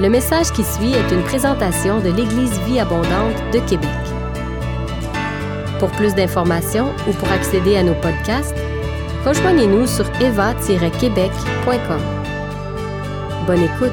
[0.00, 3.88] Le message qui suit est une présentation de l'Église Vie Abondante de Québec.
[5.78, 8.56] Pour plus d'informations ou pour accéder à nos podcasts,
[9.24, 12.00] rejoignez-nous sur eva-québec.com.
[13.46, 13.92] Bonne écoute!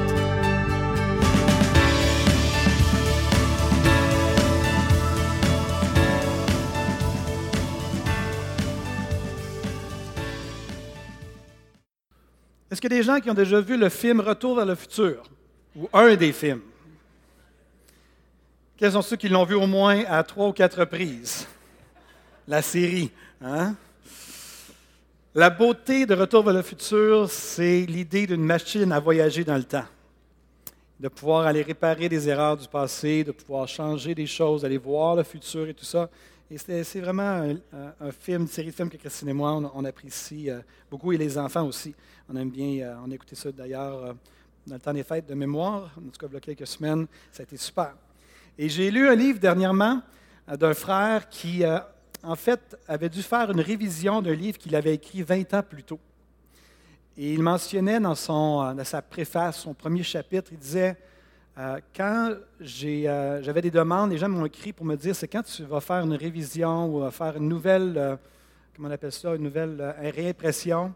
[12.72, 14.74] Est-ce qu'il y a des gens qui ont déjà vu le film Retour vers le
[14.74, 15.22] futur?
[15.76, 16.62] Ou un des films?
[18.76, 21.46] Quels sont ceux qui l'ont vu au moins à trois ou quatre reprises?
[22.48, 23.10] La série.
[23.40, 23.74] Hein?
[25.34, 29.64] La beauté de Retour vers le futur, c'est l'idée d'une machine à voyager dans le
[29.64, 29.86] temps.
[31.00, 35.16] De pouvoir aller réparer des erreurs du passé, de pouvoir changer des choses, d'aller voir
[35.16, 36.10] le futur et tout ça.
[36.50, 40.50] Et c'est vraiment un, film, une série de films que Christine et moi, on, apprécie
[40.50, 41.94] euh, beaucoup, et les enfants aussi.
[42.28, 44.12] On aime bien, euh, on a écouté ça d'ailleurs euh,
[44.66, 47.06] dans le temps des fêtes de mémoire, en tout cas, il y a quelques semaines,
[47.30, 47.94] ça a été super.
[48.58, 50.02] Et j'ai lu un livre dernièrement
[50.46, 51.62] d'un frère qui,
[52.22, 55.82] en fait, avait dû faire une révision d'un livre qu'il avait écrit 20 ans plus
[55.82, 56.00] tôt.
[57.16, 60.96] Et il mentionnait dans, son, dans sa préface, son premier chapitre, il disait
[61.58, 65.42] euh, quand euh, j'avais des demandes, les gens m'ont écrit pour me dire c'est quand
[65.42, 68.16] tu vas faire une révision ou faire une nouvelle, euh,
[68.74, 70.94] comment on appelle ça, une nouvelle réimpression.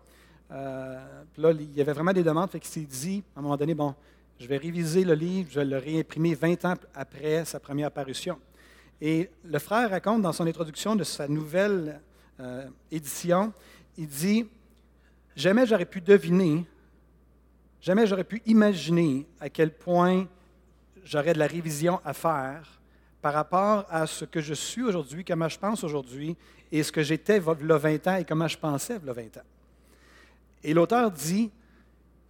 [0.48, 3.56] Puis là, il y avait vraiment des demandes, fait qu'il s'est dit à un moment
[3.56, 3.94] donné, bon,
[4.38, 8.38] je vais réviser le livre, je vais le réimprimer 20 ans après sa première parution.
[9.00, 12.00] Et le frère raconte dans son introduction de sa nouvelle
[12.90, 13.52] édition,
[13.96, 14.46] il dit
[15.36, 16.64] Jamais j'aurais pu deviner,
[17.82, 20.26] jamais j'aurais pu imaginer à quel point
[21.04, 22.80] j'aurais de la révision à faire
[23.20, 26.34] par rapport à ce que je suis aujourd'hui, comment je pense aujourd'hui,
[26.72, 29.10] et ce que j'étais il y a 20 ans et comment je pensais il y
[29.10, 29.55] a 20 ans.
[30.62, 31.50] Et l'auteur dit,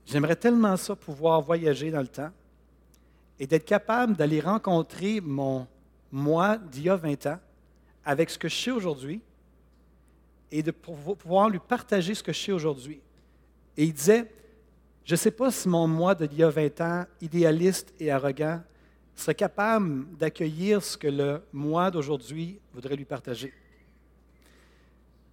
[0.05, 2.31] j'aimerais tellement ça pouvoir voyager dans le temps
[3.39, 5.67] et d'être capable d'aller rencontrer mon
[6.13, 7.39] moi d'il y a 20 ans
[8.05, 9.21] avec ce que je sais aujourd'hui
[10.51, 13.01] et de pouvoir lui partager ce que je sais aujourd'hui.
[13.77, 14.31] Et il disait,
[15.05, 18.63] je ne sais pas si mon moi d'il y a 20 ans, idéaliste et arrogant,
[19.15, 23.53] serait capable d'accueillir ce que le moi d'aujourd'hui voudrait lui partager.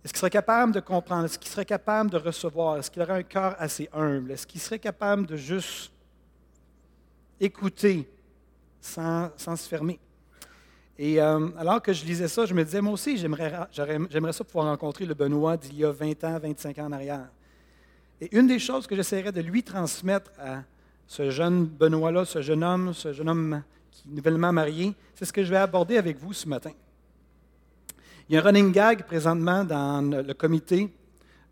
[0.04, 1.26] Est-ce qu'il serait capable de comprendre?
[1.26, 2.78] Est-ce qu'il serait capable de recevoir?
[2.78, 4.32] Est-ce qu'il aurait un cœur assez humble?
[4.32, 5.92] Est-ce qu'il serait capable de juste
[7.40, 8.10] écouter
[8.82, 10.00] sans, se fermer?
[11.00, 14.44] Et euh, alors que je lisais ça, je me disais, moi aussi, j'aimerais, j'aimerais ça
[14.44, 17.30] pouvoir rencontrer le Benoît d'il y a 20 ans, 25 ans en arrière.
[18.20, 20.64] Et une des choses que j'essaierais de lui transmettre à
[21.08, 25.34] ce jeune Benoît-là, ce jeune homme, ce jeune homme qui est nouvellement marié, c'est ce
[25.34, 26.72] que je vais aborder avec vous ce matin.
[28.30, 30.90] Il y a un running gag présentement dans le comité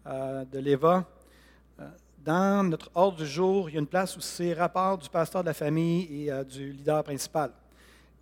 [0.08, 1.06] euh, de l'EVA.
[1.82, 1.84] Euh,
[2.24, 5.42] dans notre ordre du jour, il y a une place où c'est rapport du pasteur
[5.42, 7.52] de la famille et euh, du leader principal.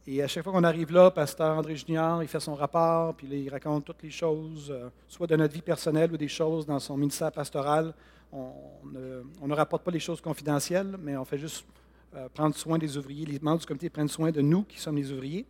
[0.08, 3.28] Et à chaque fois qu'on arrive là, pasteur André Junior, il fait son rapport, puis
[3.28, 4.76] il raconte toutes les choses,
[5.08, 7.94] soit de notre vie personnelle ou des choses dans son ministère pastoral
[8.32, 8.52] on,
[8.92, 11.66] ne, rapporte pas les choses confidentielles, mais on fait juste
[12.34, 13.26] prendre soin des ouvriers.
[13.26, 15.46] Les membres du comité prennent soin de nous qui sommes les ouvriers.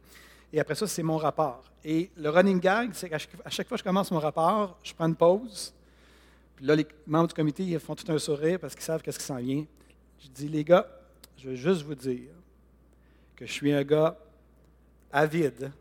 [0.51, 1.63] Et après ça, c'est mon rapport.
[1.83, 5.07] Et le running gag, c'est qu'à chaque, fois que je commence mon rapport, je prends
[5.07, 5.73] une pause.
[6.55, 9.19] Puis là, les membres du comité ils font tout un sourire parce qu'ils savent qu'est-ce
[9.19, 9.65] qui s'en vient.
[10.21, 10.87] Je dis, les gars,
[11.37, 12.31] je veux juste vous dire
[13.35, 14.17] que je suis un gars
[15.11, 15.71] avide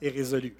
[0.00, 0.54] et résolu.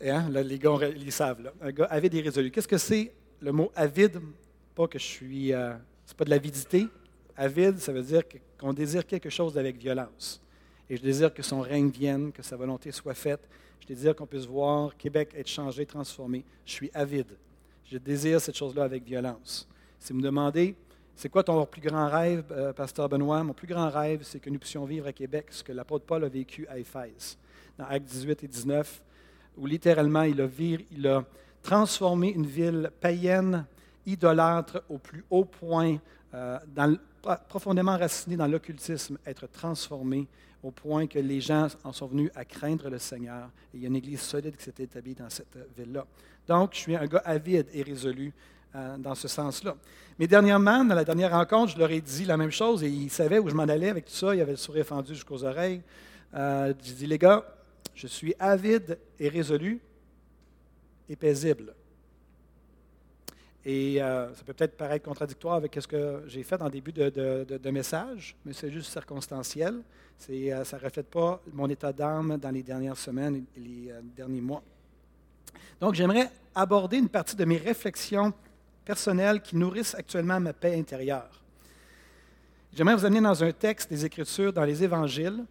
[0.00, 1.42] Hein, les gars, ils savent.
[1.42, 1.52] Là.
[1.60, 2.50] Un gars avide et résolu.
[2.50, 4.20] Qu'est-ce que c'est le mot avide?
[4.74, 5.52] Pas que je suis.
[5.52, 5.74] Euh,
[6.04, 6.86] c'est pas de l'avidité.
[7.36, 8.22] Avide, ça veut dire
[8.58, 10.40] qu'on désire quelque chose avec violence.
[10.88, 13.48] Et je désire que son règne vienne, que sa volonté soit faite.
[13.80, 16.44] Je désire qu'on puisse voir Québec être changé, transformé.
[16.64, 17.36] Je suis avide.
[17.84, 19.68] Je désire cette chose-là avec violence.
[19.98, 20.76] Si vous me demandez,
[21.14, 23.44] c'est quoi ton plus grand rêve, euh, Pasteur Benoît?
[23.44, 26.24] Mon plus grand rêve, c'est que nous puissions vivre à Québec ce que l'apôtre Paul
[26.24, 27.38] a vécu à Éphèse,
[27.78, 29.02] dans Actes 18 et 19,
[29.58, 30.48] où littéralement il a,
[30.90, 31.24] il a
[31.62, 33.66] transformé une ville païenne
[34.06, 35.98] idolâtre au plus haut point,
[36.34, 36.58] euh,
[37.48, 40.26] profondément raciné dans l'occultisme, être transformé
[40.62, 43.50] au point que les gens en sont venus à craindre le Seigneur.
[43.74, 46.06] Et il y a une église solide qui s'est établie dans cette ville-là.
[46.46, 48.32] Donc, je suis un gars avide et résolu
[48.74, 49.76] euh, dans ce sens-là.
[50.18, 53.10] Mais dernièrement, dans la dernière rencontre, je leur ai dit la même chose et ils
[53.10, 54.34] savaient où je m'en allais avec tout ça.
[54.34, 55.82] Il y avait le sourire fendu jusqu'aux oreilles.
[56.34, 57.44] Euh, j'ai dit, les gars,
[57.94, 59.80] je suis avide et résolu
[61.08, 61.74] et paisible.
[63.64, 67.70] Et euh, ça peut peut-être paraître contradictoire avec ce que j'ai fait en début de,
[67.70, 69.82] message, mais c'est juste circonstanciel.
[70.30, 74.00] Euh, ça ne reflète pas mon état d'âme dans les dernières semaines et les euh,
[74.16, 74.62] derniers mois.
[75.80, 78.32] Donc, j'aimerais aborder une partie de mes réflexions
[78.84, 81.42] personnelles qui nourrissent actuellement ma paix intérieure.
[82.74, 85.44] J'aimerais vous amener dans un texte des Écritures, dans les Évangiles.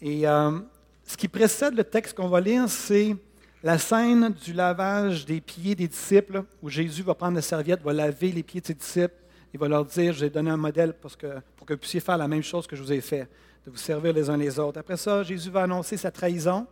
[0.00, 0.58] Et euh,
[1.04, 3.16] ce qui précède le texte qu'on va lire, c'est
[3.64, 7.94] la scène du lavage des pieds des disciples, où Jésus va prendre la serviette, va
[7.94, 9.16] laver les pieds de ses disciples.
[9.54, 12.18] Il va leur dire, je vais donner un modèle que, pour que vous puissiez faire
[12.18, 13.26] la même chose que je vous ai fait,
[13.64, 14.78] de vous servir les uns les autres.
[14.78, 16.66] Après ça, Jésus va annoncer sa trahison.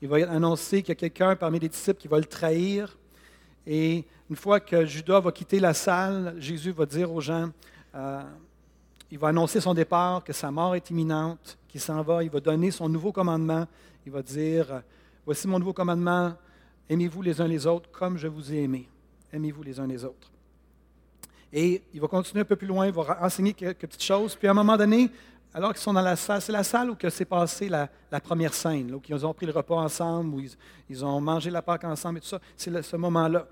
[0.00, 2.98] Il va annoncer qu'il y a quelqu'un parmi les disciples qui va le trahir.
[3.64, 7.50] Et une fois que Judas va quitter la salle, Jésus va dire aux gens,
[7.94, 8.20] euh,
[9.12, 12.40] il va annoncer son départ, que sa mort est imminente, qu'il s'en va, il va
[12.40, 13.64] donner son nouveau commandement.
[14.04, 14.82] Il va dire,
[15.24, 16.34] Voici mon nouveau commandement,
[16.88, 18.88] aimez-vous les uns les autres comme je vous ai aimé.
[19.32, 20.30] Aimez-vous les uns les autres.
[21.52, 24.34] Et il va continuer un peu plus loin, il va enseigner quelques petites choses.
[24.34, 25.10] Puis à un moment donné,
[25.54, 27.88] alors qu'ils sont dans la salle, c'est la salle où s'est passée la,
[28.20, 30.42] première scène, où ils ont pris le repas ensemble, où
[30.88, 32.40] ils, ont mangé la Pâque ensemble et tout ça.
[32.56, 33.46] C'est ce moment-là.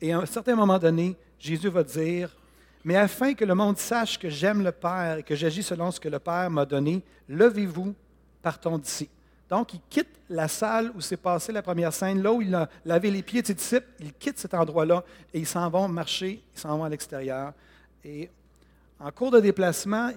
[0.00, 2.36] Et à un certain moment donné, Jésus va dire,
[2.84, 6.00] mais afin que le monde sache que j'aime le Père et que j'agis selon ce
[6.00, 7.94] que le Père m'a donné, levez-vous,
[8.42, 9.08] partons d'ici.
[9.48, 12.68] Donc, il quitte la salle où s'est passée la première scène, là où il a
[12.84, 16.42] lavé les pieds de ses disciples, il quitte cet endroit-là et ils s'en vont marcher,
[16.54, 17.52] ils s'en vont à l'extérieur.
[18.04, 18.30] Et
[18.98, 20.10] en cours de déplacement,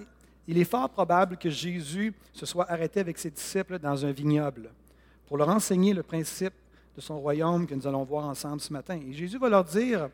[0.46, 4.70] il est fort probable que Jésus se soit arrêté avec ses disciples dans un vignoble
[5.26, 6.54] pour leur enseigner le principe
[6.96, 8.98] de son royaume que nous allons voir ensemble ce matin.
[8.98, 10.08] Et Jésus va leur dire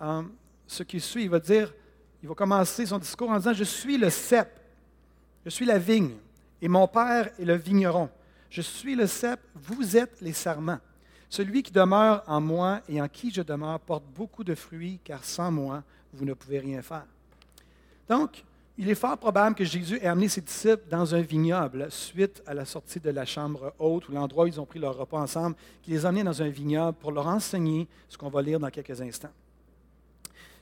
[0.00, 0.22] euh,
[0.66, 1.24] ce qui suit.
[1.24, 1.74] Il va dire,
[2.22, 4.48] il va commencer son discours en disant, je suis le cep,
[5.44, 6.14] je suis la vigne,
[6.62, 8.08] et mon Père est le vigneron.
[8.50, 10.78] Je suis le cep, vous êtes les serments.
[11.28, 15.22] Celui qui demeure en moi et en qui je demeure porte beaucoup de fruits, car
[15.24, 17.06] sans moi, vous ne pouvez rien faire.
[18.08, 18.44] Donc,
[18.78, 22.54] il est fort probable que Jésus ait amené ses disciples dans un vignoble suite à
[22.54, 25.56] la sortie de la chambre haute, ou l'endroit où ils ont pris leur repas ensemble,
[25.82, 28.70] qu'il les a amenés dans un vignoble pour leur enseigner ce qu'on va lire dans
[28.70, 29.32] quelques instants.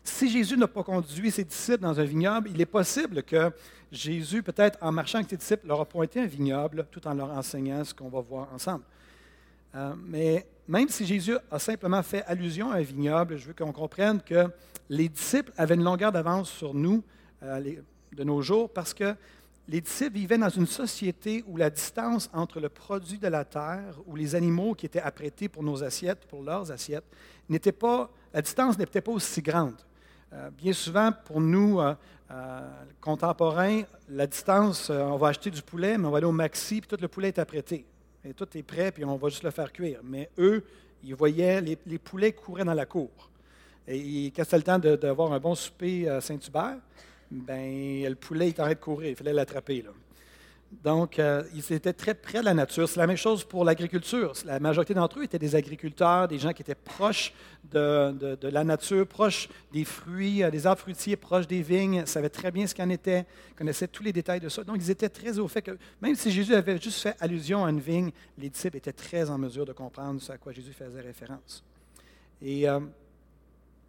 [0.02, 3.52] Si Jésus n'a pas conduit ses disciples dans un vignoble, il est possible que
[3.92, 7.30] Jésus, peut-être en marchant avec ses disciples, leur a pointé un vignoble tout en leur
[7.30, 8.84] enseignant ce qu'on va voir ensemble.
[9.74, 13.72] Euh, mais même si Jésus a simplement fait allusion à un vignoble, je veux qu'on
[13.72, 14.48] comprenne que
[14.88, 17.02] les disciples avaient une longueur d'avance sur nous
[17.42, 17.76] euh,
[18.12, 19.14] de nos jours parce que
[19.68, 23.96] les disciples vivaient dans une société où la distance entre le produit de la terre
[24.06, 27.04] ou les animaux qui étaient apprêtés pour nos assiettes, pour leurs assiettes,
[27.48, 29.76] n'était pas, la distance n'était pas aussi grande.
[30.32, 31.80] Euh, bien souvent, pour nous,
[32.30, 32.60] euh,
[33.00, 36.88] contemporains, la distance, on va acheter du poulet, mais on va aller au maxi, puis
[36.88, 37.84] tout le poulet est apprêté.
[38.24, 40.00] Et tout est prêt, puis on va juste le faire cuire.
[40.02, 40.64] Mais eux,
[41.04, 43.10] ils voyaient, les, poulets couraient dans la cour.
[43.86, 46.78] Et quand c'était le temps d'avoir un bon souper à Saint-Hubert,
[47.30, 49.84] ben, le poulet est en train de courir, il fallait l'attraper.
[50.84, 52.88] Donc, euh, ils étaient très près de la nature.
[52.88, 54.32] C'est la même chose pour l'agriculture.
[54.44, 57.32] La majorité d'entre eux étaient des agriculteurs, des gens qui étaient proches
[57.72, 62.52] de, la nature, proches des fruits, euh, des arbres fruitiers, proches des vignes, savaient très
[62.52, 63.26] bien ce qu'en était,
[63.56, 64.62] connaissaient tous les détails de ça.
[64.62, 67.70] Donc, ils étaient très au fait que, même si Jésus avait juste fait allusion à
[67.70, 71.00] une vigne, les disciples étaient très en mesure de comprendre ce à quoi Jésus faisait
[71.00, 71.64] référence.
[72.40, 72.80] Et euh,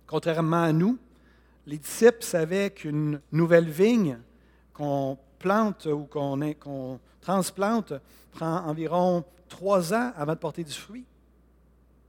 [0.08, 0.98] contrairement à nous,
[1.68, 4.18] les disciples savaient qu'une nouvelle vigne
[4.74, 7.94] qu'on plante ou qu'on transplante
[8.32, 11.06] prend environ trois ans avant de porter du fruit.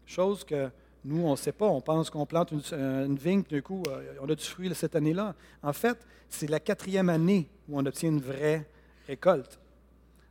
[0.07, 0.71] Chose que
[1.05, 1.67] nous, on ne sait pas.
[1.67, 4.97] On pense qu'on plante une, une vigne, d'un coup, euh, on a du fruit cette
[4.97, 5.35] année-là.
[5.63, 5.99] En fait,
[6.29, 8.69] c'est la quatrième année où on obtient une vraie
[9.07, 9.59] récolte.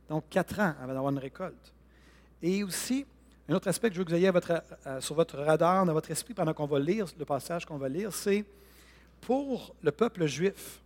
[0.08, 1.72] Donc, quatre ans avant d'avoir une récolte.
[2.42, 3.06] Et aussi,
[3.48, 6.10] un autre aspect que je veux que vous ayez euh, sur votre radar, dans votre
[6.10, 8.44] esprit, pendant qu'on va lire le passage qu'on va lire, c'est
[9.20, 10.82] pour le peuple juif,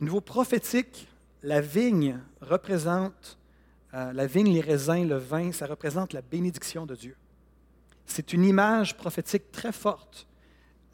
[0.00, 1.08] au niveau prophétique,
[1.42, 3.38] la vigne représente,
[3.94, 7.16] euh, la vigne, les raisins, le vin, ça représente la bénédiction de Dieu.
[8.04, 10.26] C'est une image prophétique très forte.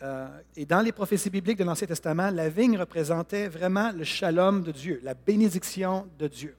[0.02, 4.62] Euh, et dans les prophéties bibliques de l'Ancien Testament, la vigne représentait vraiment le shalom
[4.62, 6.56] de Dieu, la bénédiction de Dieu.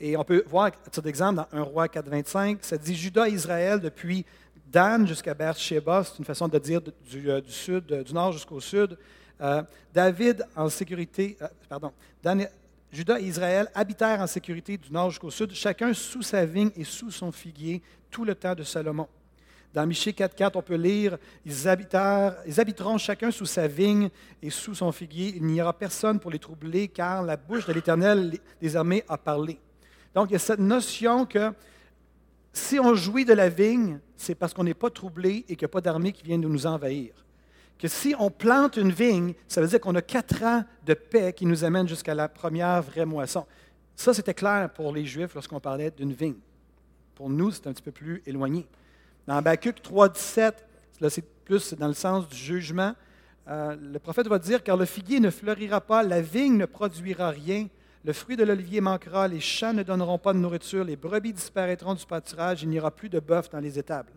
[0.00, 3.28] Et on peut voir, à titre d'exemple, dans 1 roi 4, 25, ça dit Judas
[3.28, 4.26] et Israël depuis
[4.66, 6.80] Dan jusqu'à Beersheba, c'est une façon de dire
[7.14, 8.98] euh, du sud, du nord jusqu'au sud,
[9.40, 9.62] euh,
[9.92, 11.92] David en sécurité, euh, pardon,
[12.92, 16.84] Judas et Israël habitèrent en sécurité du nord jusqu'au sud, chacun sous sa vigne et
[16.84, 19.08] sous son figuier, tout le temps de Salomon.
[19.72, 21.52] Dans Michée 4.4, on peut lire ils,
[22.46, 24.08] ils habiteront chacun sous sa vigne
[24.40, 25.32] et sous son figuier.
[25.34, 29.18] Il n'y aura personne pour les troubler, car la bouche de l'Éternel des armées a
[29.18, 29.58] parlé.
[30.14, 31.52] Donc, il y a cette notion que
[32.52, 35.70] si on jouit de la vigne, c'est parce qu'on n'est pas troublé et qu'il n'y
[35.72, 37.23] a pas d'armée qui vient de nous envahir
[37.78, 41.32] que si on plante une vigne, ça veut dire qu'on a quatre ans de paix
[41.32, 43.46] qui nous amène jusqu'à la première vraie moisson.
[43.96, 46.38] Ça, c'était clair pour les Juifs lorsqu'on parlait d'une vigne.
[47.14, 48.66] Pour nous, c'est un petit peu plus éloigné.
[49.26, 50.52] Dans Habakkuk 3.17,
[51.00, 52.94] là, c'est plus dans le sens du jugement.
[53.48, 57.30] euh, le prophète va dire, car le figuier ne fleurira pas, la vigne ne produira
[57.30, 57.68] rien,
[58.04, 61.94] le fruit de l'olivier manquera, les champs ne donneront pas de nourriture, les brebis disparaîtront
[61.94, 64.12] du pâturage, il n'y aura plus de bœuf dans les étables.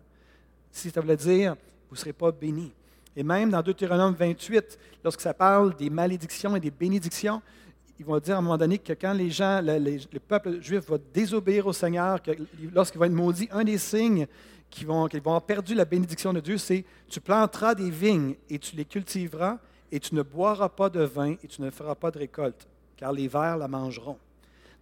[0.70, 1.56] Si ça veut dire,
[1.88, 2.72] vous ne serez pas bénis.
[3.16, 7.42] Et même dans Deutéronome 28, lorsque ça parle des malédictions et des bénédictions,
[7.98, 10.98] ils vont dire à un moment donné que quand les gens, le, peuple juif va
[11.12, 12.20] désobéir au Seigneur,
[12.72, 14.26] lorsqu'il va être maudit, un des signes
[14.70, 18.58] qui vont, vont avoir perdu la bénédiction de Dieu, c'est tu planteras des vignes et
[18.58, 19.58] tu les cultiveras
[19.90, 23.12] et tu ne boiras pas de vin et tu ne feras pas de récolte, car
[23.12, 24.18] les vers la mangeront.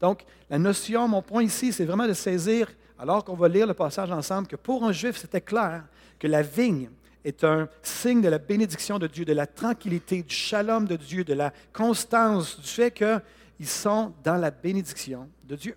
[0.00, 2.68] Donc, la notion, mon point ici, c'est vraiment de saisir,
[2.98, 5.84] alors qu'on va lire le passage ensemble, que pour un juif, c'était clair
[6.18, 6.90] que la vigne
[7.26, 11.24] est un signe de la bénédiction de Dieu, de la tranquillité, du shalom de Dieu,
[11.24, 15.76] de la constance, du fait qu'ils sont dans la bénédiction de Dieu.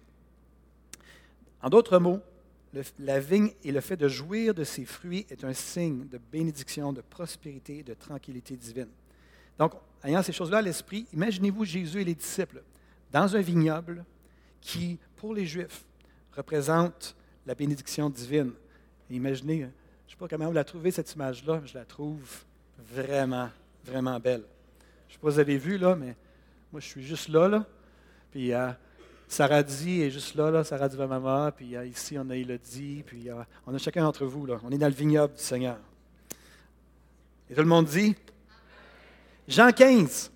[1.61, 2.19] En d'autres mots,
[2.99, 6.93] la vigne et le fait de jouir de ses fruits est un signe de bénédiction,
[6.93, 8.89] de prospérité, de tranquillité divine.
[9.57, 12.61] Donc, ayant ces choses-là à l'esprit, imaginez-vous Jésus et les disciples
[13.11, 14.05] dans un vignoble
[14.61, 15.83] qui, pour les Juifs,
[16.31, 17.15] représente
[17.47, 18.51] la bénédiction divine.
[19.09, 19.71] imaginez, hein,
[20.09, 22.43] je ne sais pas comment vous la trouvez, cette image-là, je la trouve
[22.91, 23.47] vraiment,
[23.85, 24.41] vraiment belle.
[25.07, 26.15] Je ne sais pas si vous avez vu, là, mais
[26.71, 27.63] moi, je suis juste là, là.
[28.31, 28.71] Puis, euh,
[29.27, 33.35] Saradi est juste là, là Sarah Maman, puis euh, ici on a Elodie, puis euh,
[33.67, 34.47] on a chacun d'entre vous.
[34.47, 34.59] Là.
[34.63, 35.77] On est dans le vignoble du Seigneur.
[37.47, 38.15] Et tout le monde dit
[39.47, 40.31] Jean 15.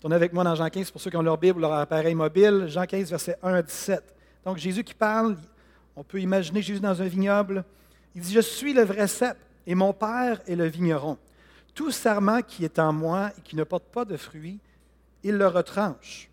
[0.00, 2.14] Tournez avec moi dans Jean 15 pour ceux qui ont leur Bible ou leur appareil
[2.14, 2.66] mobile.
[2.68, 4.14] Jean 15, verset 1 à 17.
[4.44, 5.36] Donc Jésus qui parle,
[5.96, 7.64] on peut imaginer Jésus dans un vignoble.
[8.16, 11.16] Il dit Je suis le vrai cep et mon Père est le vigneron.
[11.72, 14.58] Tout serment qui est en moi et qui ne porte pas de fruits,
[15.22, 16.28] il le retranche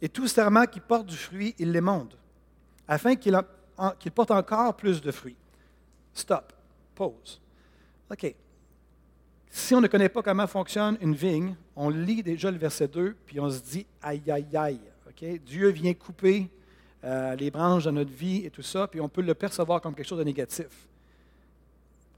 [0.00, 2.14] et tout serment qui porte du fruit, il l'émonde,
[2.86, 3.36] afin qu'il
[4.14, 5.36] porte encore plus de fruits.
[6.12, 6.52] Stop.
[6.94, 7.40] Pause.
[8.10, 8.34] OK.
[9.50, 13.16] Si on ne connaît pas comment fonctionne une vigne, on lit déjà le verset 2,
[13.26, 14.80] puis on se dit aïe, aïe, aïe.
[15.08, 15.40] OK?
[15.44, 16.50] Dieu vient couper
[17.04, 19.94] euh, les branches de notre vie et tout ça, puis on peut le percevoir comme
[19.94, 20.88] quelque chose de négatif.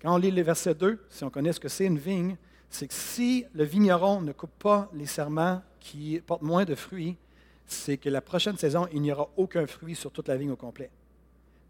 [0.00, 2.36] Quand on lit le verset 2, si on connaît ce que c'est une vigne,
[2.70, 7.16] c'est que si le vigneron ne coupe pas les serments qui portent moins de fruits,
[7.66, 10.56] c'est que la prochaine saison, il n'y aura aucun fruit sur toute la vigne au
[10.56, 10.90] complet.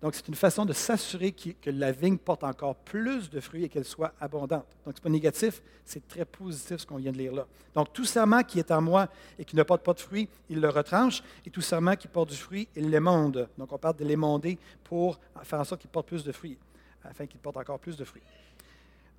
[0.00, 3.68] Donc, c'est une façon de s'assurer que la vigne porte encore plus de fruits et
[3.68, 4.66] qu'elle soit abondante.
[4.84, 7.46] Donc, ce n'est pas négatif, c'est très positif ce qu'on vient de lire là.
[7.74, 9.08] Donc, tout serment qui est en moi
[9.40, 12.30] et qui ne porte pas de fruits, il le retranche, et tout serment qui porte
[12.30, 13.48] du fruit, il l'émonde.
[13.58, 16.58] Donc, on parle de l'émonder pour faire en sorte qu'il porte plus de fruits,
[17.02, 18.22] afin qu'il porte encore plus de fruits.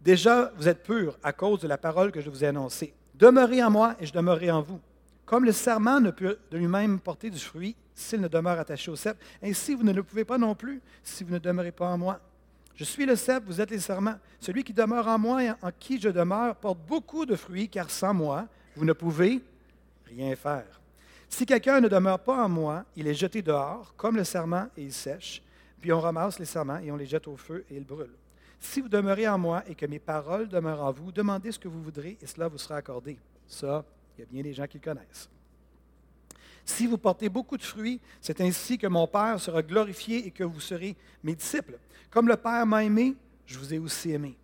[0.01, 2.93] Déjà, vous êtes purs à cause de la parole que je vous ai annoncée.
[3.15, 4.79] Demeurez en moi et je demeurerai en vous.
[5.29, 8.95] Comme le serment ne peut de lui-même porter du fruit s'il ne demeure attaché au
[8.95, 11.99] cep, ainsi vous ne le pouvez pas non plus si vous ne demeurez pas en
[11.99, 12.19] moi.
[12.73, 14.15] Je suis le cep, vous êtes les serments.
[14.39, 17.91] Celui qui demeure en moi et en qui je demeure porte beaucoup de fruits, car
[17.91, 19.39] sans moi, vous ne pouvez
[20.07, 20.81] rien faire.
[21.29, 24.81] Si quelqu'un ne demeure pas en moi, il est jeté dehors, comme le serment, et
[24.81, 25.43] il sèche.
[25.79, 28.17] Puis on ramasse les serments et on les jette au feu et ils brûlent.
[28.59, 31.67] Si vous demeurez en moi et que mes paroles demeurent en vous, demandez ce que
[31.67, 33.19] vous voudrez et cela vous sera accordé.
[33.45, 33.85] Ça,
[34.19, 35.29] il y a bien des gens qui le connaissent.
[36.65, 40.43] Si vous portez beaucoup de fruits, c'est ainsi que mon Père sera glorifié et que
[40.43, 41.79] vous serez mes disciples.
[42.09, 44.37] Comme le Père m'a aimé, je vous ai aussi aimé.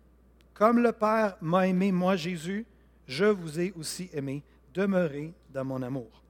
[0.54, 2.64] Comme le Père m'a aimé, moi Jésus,
[3.06, 4.42] je vous ai aussi aimé.
[4.72, 6.22] Demeurez dans mon amour.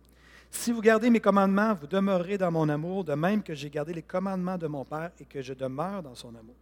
[0.51, 3.93] Si vous gardez mes commandements, vous demeurerez dans mon amour, de même que j'ai gardé
[3.93, 6.57] les commandements de mon Père et que je demeure dans son amour.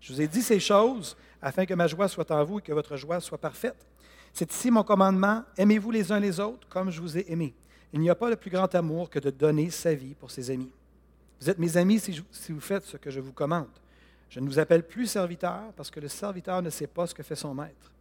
[0.00, 2.72] Je vous ai dit ces choses afin que ma joie soit en vous et que
[2.72, 3.89] votre joie soit parfaite.
[4.32, 7.54] C'est ici mon commandement, aimez-vous les uns les autres comme je vous ai aimé.
[7.92, 10.50] Il n'y a pas de plus grand amour que de donner sa vie pour ses
[10.50, 10.70] amis.
[11.40, 13.68] Vous êtes mes amis si, vous faites ce que je vous commande.
[14.28, 17.22] Je ne vous appelle plus serviteur parce que le serviteur ne sait pas ce que
[17.22, 17.92] fait son maître.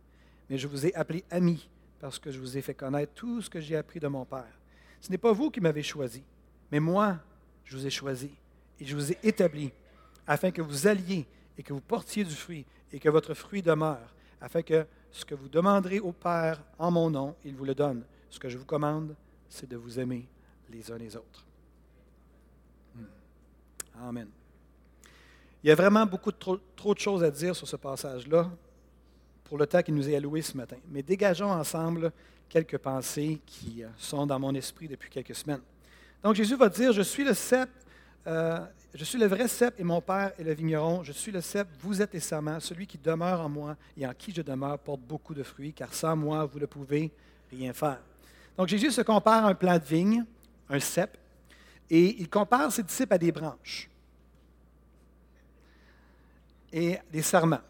[0.49, 1.67] Mais je vous ai appelé ami
[1.99, 4.59] parce que je vous ai fait connaître tout ce que j'ai appris de mon Père.
[5.01, 6.23] Ce n'est pas vous qui m'avez choisi,
[6.71, 7.17] mais moi,
[7.63, 8.31] je vous ai choisi
[8.79, 9.71] et je vous ai établi
[10.27, 11.25] afin que vous alliez
[11.57, 15.35] et que vous portiez du fruit et que votre fruit demeure, afin que ce que
[15.35, 18.03] vous demanderez au Père en mon nom, il vous le donne.
[18.29, 19.15] Ce que je vous commande,
[19.49, 20.27] c'est de vous aimer
[20.69, 21.45] les uns les autres.
[22.95, 23.05] Hmm.
[24.03, 24.27] Amen.
[25.63, 28.49] Il y a vraiment beaucoup trop, de choses à dire sur ce passage-là
[29.43, 30.77] pour le temps qui nous est alloué ce matin.
[30.87, 32.11] Mais dégageons ensemble
[32.47, 35.61] quelques pensées qui euh, sont dans mon esprit depuis quelques semaines.
[36.23, 37.69] Donc Jésus va dire, je suis le cep
[38.27, 38.59] euh,
[38.93, 41.03] je suis le vrai cep et mon Père est le vigneron.
[41.03, 42.59] Je suis le cep, vous êtes les serments.
[42.59, 45.93] Celui qui demeure en moi et en qui je demeure porte beaucoup de fruits, car
[45.93, 47.11] sans moi, vous ne pouvez
[47.51, 48.01] rien faire.
[48.57, 50.25] Donc Jésus se compare à un plant de vigne,
[50.69, 51.17] un cep,
[51.89, 53.89] et il compare ses disciples à des branches
[56.71, 57.61] et des serments.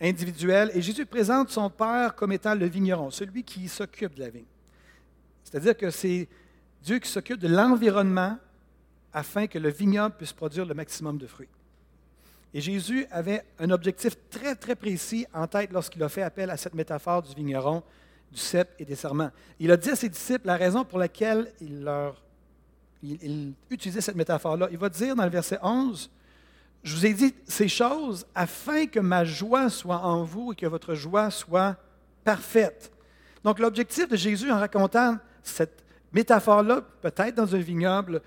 [0.00, 0.70] individuelle.
[0.74, 4.44] Et Jésus présente son Père comme étant le vigneron, celui qui s'occupe de la vigne.
[5.44, 6.28] C'est-à-dire que c'est
[6.82, 8.36] Dieu qui s'occupe de l'environnement
[9.12, 11.48] afin que le vignoble puisse produire le maximum de fruits.
[12.54, 16.56] Et Jésus avait un objectif très, très précis en tête lorsqu'il a fait appel à
[16.56, 17.82] cette métaphore du vigneron,
[18.30, 19.30] du cep et des serments.
[19.58, 22.22] Il a dit à ses disciples la raison pour laquelle il, leur,
[23.02, 24.68] il, utilisait cette métaphore-là.
[24.70, 26.10] Il va dire dans le verset 11,
[26.82, 30.66] Je vous ai dit ces choses afin que ma joie soit en vous et que
[30.66, 31.76] votre joie soit
[32.22, 32.92] parfaite.
[33.44, 38.20] Donc l'objectif de Jésus en racontant cette métaphore-là, peut-être dans un vignoble,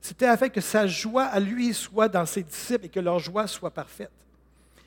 [0.00, 3.46] c'était afin que sa joie à lui soit dans ses disciples et que leur joie
[3.46, 4.10] soit parfaite.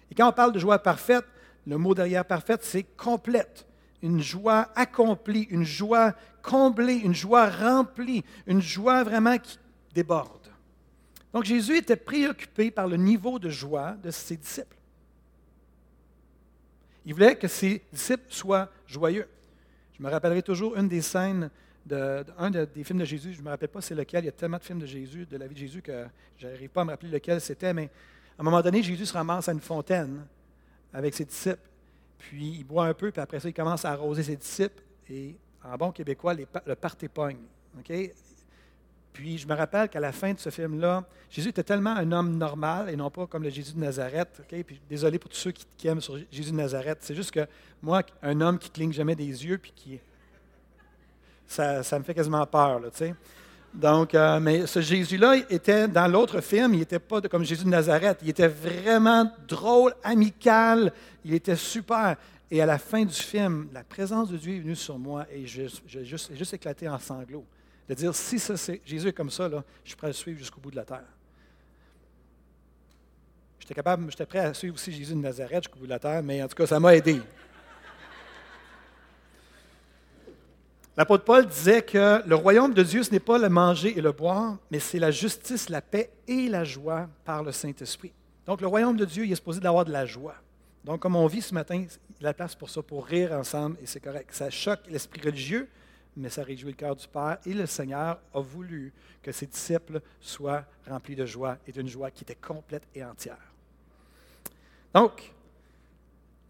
[0.09, 1.25] Et quand on parle de joie parfaite,
[1.65, 3.65] le mot derrière parfaite, c'est complète.
[4.01, 9.57] Une joie accomplie, une joie comblée, une joie remplie, une joie vraiment qui
[9.93, 10.51] déborde.
[11.31, 14.75] Donc Jésus était préoccupé par le niveau de joie de ses disciples.
[17.05, 19.27] Il voulait que ses disciples soient joyeux.
[19.97, 21.49] Je me rappellerai toujours une des scènes
[21.85, 24.29] de, un des films de Jésus, je ne me rappelle pas c'est lequel, il y
[24.29, 26.05] a tellement de films de Jésus, de la vie de Jésus, que
[26.37, 27.89] je n'arrive pas à me rappeler lequel c'était, mais
[28.37, 30.25] à un moment donné, Jésus se ramasse à une fontaine
[30.93, 31.69] avec ses disciples,
[32.17, 35.35] puis il boit un peu, puis après ça, il commence à arroser ses disciples, et
[35.63, 37.37] en bon québécois, le party pogne.
[39.13, 42.35] Puis je me rappelle qu'à la fin de ce film-là, Jésus était tellement un homme
[42.35, 44.41] normal et non pas comme le Jésus de Nazareth.
[44.89, 46.97] Désolé pour tous ceux qui, qui aiment sur Jésus de Nazareth.
[47.01, 47.45] C'est juste que
[47.81, 49.99] moi, un homme qui cligne jamais des yeux puis qui
[51.53, 53.15] ça, me fait quasiment peur, tu sais.
[53.73, 57.69] Donc, euh, mais ce Jésus-là était dans l'autre film, il n'était pas comme Jésus de
[57.69, 58.19] Nazareth.
[58.21, 60.93] Il était vraiment drôle, amical,
[61.25, 62.15] il était super.
[62.51, 65.47] Et à la fin du film, la présence de Dieu est venue sur moi et
[65.47, 65.67] j'ai
[66.03, 67.45] juste, éclaté en sanglots.
[67.89, 68.53] De dire, si ça,
[68.85, 70.85] Jésus est comme ça, là, je suis prêt à le suivre jusqu'au bout de la
[70.85, 71.03] terre.
[73.59, 76.21] J'étais capable, j'étais prêt à suivre aussi Jésus de Nazareth jusqu'au bout de la terre,
[76.21, 77.19] mais en tout cas, ça m'a aidé.
[80.95, 84.11] L'apôtre Paul disait que le royaume de Dieu, ce n'est pas le manger et le
[84.11, 88.11] boire, mais c'est la justice, la paix et la joie par le Saint-Esprit.
[88.45, 90.35] Donc, le royaume de Dieu, il est supposé d'avoir de la joie.
[90.83, 91.83] Donc, comme on vit ce matin, il
[92.21, 94.29] y a la place pour ça, pour rire ensemble, et c'est correct.
[94.33, 95.67] Ça choque l'esprit religieux,
[96.15, 97.39] mais ça réjouit le cœur du Père.
[97.45, 102.11] Et le Seigneur a voulu que ses disciples soient remplis de joie et d'une joie
[102.11, 103.51] qui était complète et entière.
[104.93, 105.33] Donc,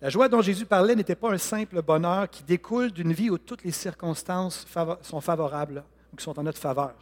[0.04, 3.38] la joie dont Jésus parlait n'était pas un simple bonheur qui découle d'une vie où
[3.38, 4.68] toutes les circonstances
[5.02, 6.94] sont favorables ou qui sont en notre faveur.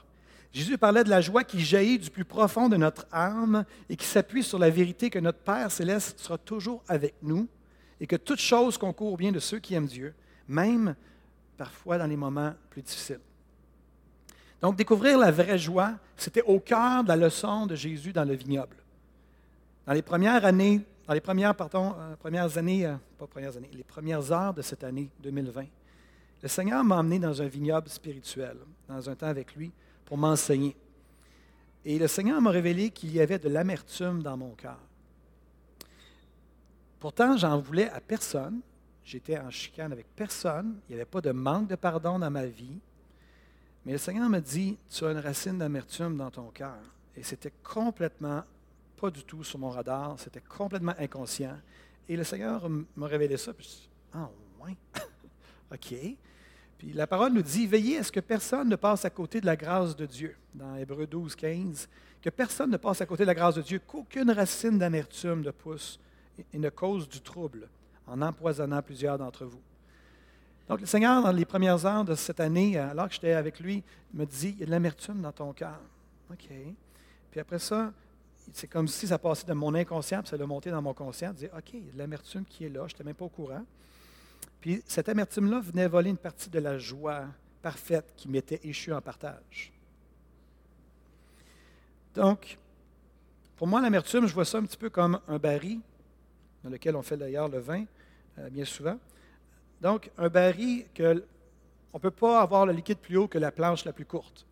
[0.53, 4.05] Jésus parlait de la joie qui jaillit du plus profond de notre âme et qui
[4.05, 7.47] s'appuie sur la vérité que notre Père céleste sera toujours avec nous
[7.99, 10.13] et que toute chose concourt bien de ceux qui aiment Dieu,
[10.47, 10.95] même
[11.57, 13.19] parfois dans les moments plus difficiles.
[14.61, 18.35] Donc, découvrir la vraie joie, c'était au cœur de la leçon de Jésus dans le
[18.35, 18.75] vignoble.
[19.87, 20.81] Dans les premières années
[21.11, 25.09] dans les premières, euh, années, euh, pas premières années, les premières heures de cette année
[25.21, 25.65] 2020,
[26.41, 28.55] le Seigneur m'a emmené dans un vignoble spirituel,
[28.87, 29.73] dans un temps avec lui,
[30.05, 30.73] pour m'enseigner.
[31.83, 34.79] Et le Seigneur m'a révélé qu'il y avait de l'amertume dans mon cœur.
[36.97, 38.61] Pourtant, j'en voulais à personne.
[39.03, 40.79] J'étais en chicane avec personne.
[40.87, 42.79] Il n'y avait pas de manque de pardon dans ma vie.
[43.85, 46.79] Mais le Seigneur m'a dit, tu as une racine d'amertume dans ton cœur.
[47.17, 48.43] Et c'était complètement
[49.01, 51.57] pas du tout sur mon radar, c'était complètement inconscient.
[52.07, 54.29] Et le Seigneur m'a révélé ça, puis je ah,
[54.63, 54.75] ouais,
[55.73, 55.95] OK.
[56.77, 59.47] Puis la parole nous dit, veillez à ce que personne ne passe à côté de
[59.47, 61.89] la grâce de Dieu, dans Hébreu 12, 15,
[62.21, 65.51] que personne ne passe à côté de la grâce de Dieu, qu'aucune racine d'amertume ne
[65.51, 65.99] pousse
[66.53, 67.69] et ne cause du trouble
[68.05, 69.61] en empoisonnant plusieurs d'entre vous.
[70.69, 73.83] Donc le Seigneur, dans les premières heures de cette année, alors que j'étais avec lui,
[74.13, 75.79] me dit, il y a de l'amertume dans ton cœur.
[76.29, 76.49] OK.
[77.31, 77.91] Puis après ça,
[78.53, 81.33] c'est comme si ça passait de mon inconscient, puis ça l'a monté dans mon conscient,
[81.33, 83.63] dire OK, l'amertume qui est là, je n'étais même pas au courant.
[84.59, 87.25] Puis cette amertume-là venait voler une partie de la joie
[87.61, 89.71] parfaite qui m'était échue en partage.
[92.13, 92.57] Donc,
[93.55, 95.79] pour moi, l'amertume, je vois ça un petit peu comme un baril,
[96.63, 97.85] dans lequel on fait d'ailleurs le vin,
[98.37, 98.99] euh, bien souvent.
[99.79, 101.23] Donc, un baril que
[101.93, 104.45] on ne peut pas avoir le liquide plus haut que la planche la plus courte.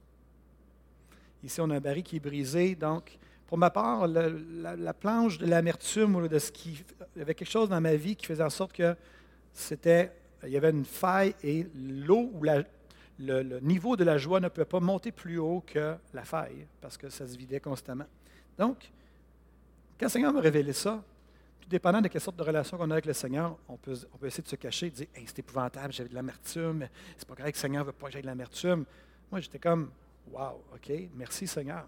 [1.44, 3.18] Ici, on a un baril qui est brisé, donc
[3.50, 6.84] pour ma part, la, planche de l'amertume ou de ce qui.
[7.16, 8.96] Il y avait quelque chose dans ma vie qui faisait en sorte que
[9.52, 10.12] c'était.
[10.44, 12.44] Il y avait une faille et l'eau ou
[13.18, 16.96] le, niveau de la joie ne pouvait pas monter plus haut que la faille parce
[16.96, 18.06] que ça se vidait constamment.
[18.56, 18.92] Donc,
[20.00, 21.04] quand le Seigneur m'a révélé ça,
[21.60, 24.44] tout dépendant de quelle sorte de relation qu'on a avec le Seigneur, on peut, essayer
[24.44, 27.62] de se cacher et dire c'est épouvantable, j'avais de l'amertume, c'est pas correct que le
[27.62, 28.86] Seigneur ne veut pas que j'aie de l'amertume.
[29.32, 29.90] Moi, j'étais comme
[30.32, 31.88] Wow, OK, merci Seigneur.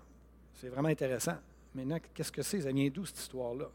[0.55, 1.37] C'est vraiment intéressant.
[1.73, 2.61] Maintenant, qu'est-ce que c'est?
[2.61, 3.69] Ça vient d'où cette histoire-là?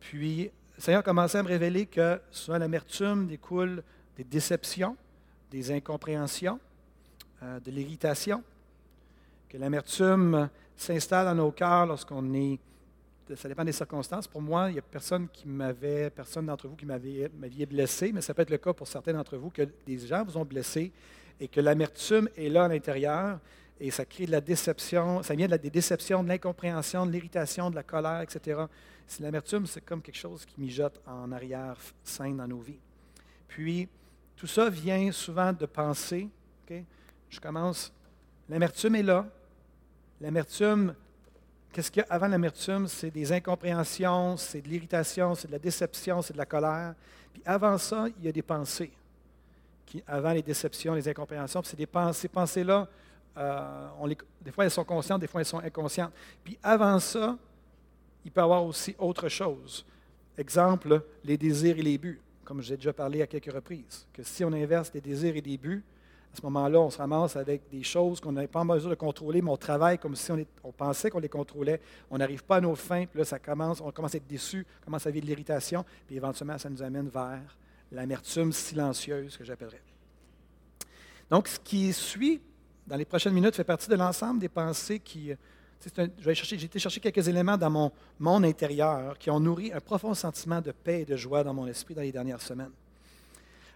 [0.00, 3.82] Puis, le Seigneur a commencé à me révéler que souvent l'amertume découle
[4.16, 4.96] des déceptions,
[5.50, 6.58] des incompréhensions,
[7.42, 8.42] euh, de l'irritation,
[9.48, 12.58] que l'amertume s'installe dans nos cœurs lorsqu'on est
[13.36, 14.26] ça dépend des circonstances.
[14.26, 17.30] Pour moi, il n'y a personne qui m'avait, personne d'entre vous qui m'avait,
[17.66, 20.36] blessé, mais ça peut être le cas pour certains d'entre vous que des gens vous
[20.36, 20.92] ont blessé
[21.40, 23.38] et que l'amertume est là à l'intérieur
[23.82, 27.10] et ça crée de la déception, ça vient de la, des déceptions, de l'incompréhension, de
[27.10, 28.62] l'irritation, de la colère, etc.
[29.18, 32.78] L'amertume, c'est comme quelque chose qui mijote en arrière sain dans nos vies.
[33.48, 33.88] Puis,
[34.36, 36.28] tout ça vient souvent de penser.
[37.28, 37.92] Je commence.
[38.48, 39.26] L'amertume est là.
[40.20, 40.94] L'amertume
[41.72, 42.86] Qu'est-ce qu'il y a avant l'amertume?
[42.86, 46.94] C'est des incompréhensions, c'est de l'irritation, c'est de la déception, c'est de la colère.
[47.32, 48.92] Puis avant ça, il y a des pensées.
[50.06, 52.20] Avant les déceptions, les incompréhensions, c'est des pensées.
[52.20, 52.86] Ces pensées-là,
[53.36, 56.12] euh, des fois elles sont conscientes, des fois elles sont inconscientes.
[56.44, 57.36] Puis avant ça,
[58.24, 59.84] il peut y avoir aussi autre chose.
[60.36, 64.06] Exemple, les désirs et les buts, comme j'ai déjà parlé à quelques reprises.
[64.12, 65.84] Que si on inverse des désirs et des buts,
[66.32, 68.94] à ce moment-là, on se ramasse avec des choses qu'on n'est pas en mesure de
[68.94, 70.32] contrôler, mais on travaille comme si
[70.64, 71.80] on, pensait qu'on les contrôlait.
[72.10, 74.66] On n'arrive pas à nos fins, puis là, ça commence, on commence à être déçu,
[74.80, 77.58] on commence à vivre de l'irritation, puis éventuellement, ça nous amène vers
[77.90, 79.82] l'amertume silencieuse que j'appellerais.
[81.28, 82.40] Donc, ce qui suit
[82.92, 85.32] dans les prochaines minutes fait partie de l'ensemble des pensées qui.
[86.18, 90.60] J'ai été chercher quelques éléments dans mon monde intérieur qui ont nourri un profond sentiment
[90.60, 92.70] de paix et de joie dans mon esprit dans les dernières semaines.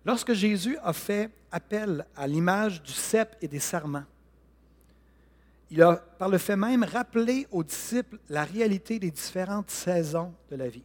[0.04, 4.04] Lorsque Jésus a fait appel à l'image du cep et des serments,
[5.70, 10.56] il a, par le fait même, rappelé aux disciples la réalité des différentes saisons de
[10.56, 10.84] la vie.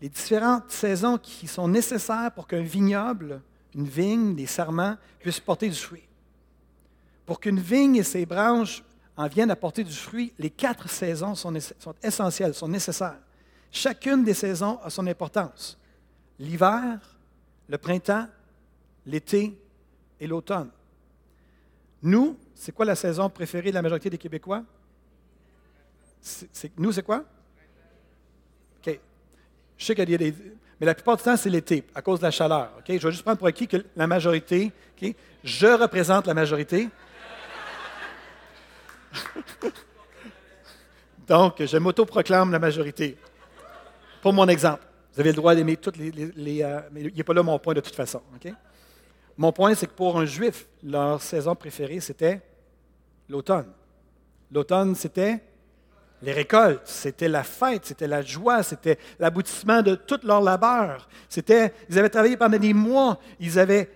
[0.00, 3.42] Les différentes saisons qui sont nécessaires pour qu'un vignoble,
[3.74, 6.04] une vigne, des serments puissent porter du fruit.
[7.30, 8.82] Pour qu'une vigne et ses branches
[9.16, 13.20] en viennent à porter du fruit, les quatre saisons sont, sont essentielles, sont nécessaires.
[13.70, 15.78] Chacune des saisons a son importance.
[16.40, 16.98] L'hiver,
[17.68, 18.26] le printemps,
[19.06, 19.56] l'été
[20.18, 20.70] et l'automne.
[22.02, 24.64] Nous, c'est quoi la saison préférée de la majorité des Québécois?
[26.78, 27.24] nous, c'est quoi?
[28.78, 28.98] OK.
[29.78, 30.34] Je sais qu'il y a des.
[30.80, 32.72] Mais la plupart du temps, c'est l'été, à cause de la chaleur.
[32.78, 32.86] OK?
[32.88, 35.14] Je vais juste prendre pour acquis que la majorité, OK?
[35.44, 36.88] je représente la majorité.
[41.26, 43.16] Donc, je m'autoproclame la majorité.
[44.22, 44.84] Pour mon exemple.
[45.12, 46.62] Vous avez le droit d'aimer toutes les.
[46.62, 48.22] Euh, mais il n'est pas là mon point de toute façon.
[49.36, 52.40] Mon point, c'est que pour un juif, leur saison préférée, c'était
[53.28, 53.66] l'automne.
[54.52, 55.42] L'automne, c'était
[56.22, 61.08] les récoltes, c'était la fête, c'était la joie, c'était l'aboutissement de tout leur labeur.
[61.28, 63.88] C'était, ils avaient travaillé pendant des mois, ils avaient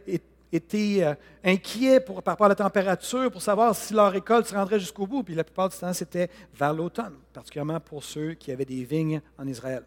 [0.52, 4.80] été euh, inquiets par rapport à la température pour savoir si leur récolte se rendrait
[4.80, 5.22] jusqu'au bout.
[5.22, 9.20] Puis la plupart du temps, c'était vers l'automne, particulièrement pour ceux qui avaient des vignes
[9.38, 9.82] en Israël.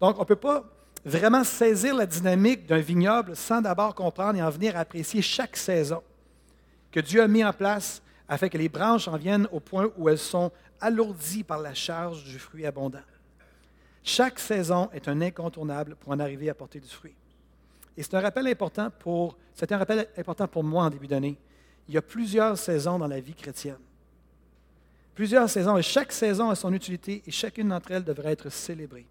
[0.00, 0.64] Donc, on ne peut pas
[1.04, 5.56] vraiment saisir la dynamique d'un vignoble sans d'abord comprendre et en venir à apprécier chaque
[5.56, 6.02] saison
[6.90, 10.08] que Dieu a mis en place afin que les branches en viennent au point où
[10.08, 12.98] elles sont alourdies par la charge du fruit abondant.
[14.02, 17.14] Chaque saison est un incontournable pour en arriver à porter du fruit.
[17.98, 21.36] Et c'est un rappel important pour, c'est un rappel important pour moi en début d'année.
[21.88, 23.80] Il y a plusieurs saisons dans la vie chrétienne.
[25.16, 29.04] Plusieurs saisons, et chaque saison a son utilité et chacune d'entre elles devrait être célébrée.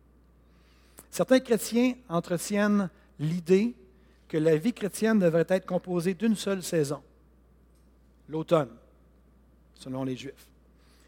[1.12, 3.76] Certains chrétiens entretiennent l'idée
[4.30, 7.02] que la vie chrétienne devrait être composée d'une seule saison,
[8.30, 8.69] l'automne,
[9.76, 10.47] selon les Juifs.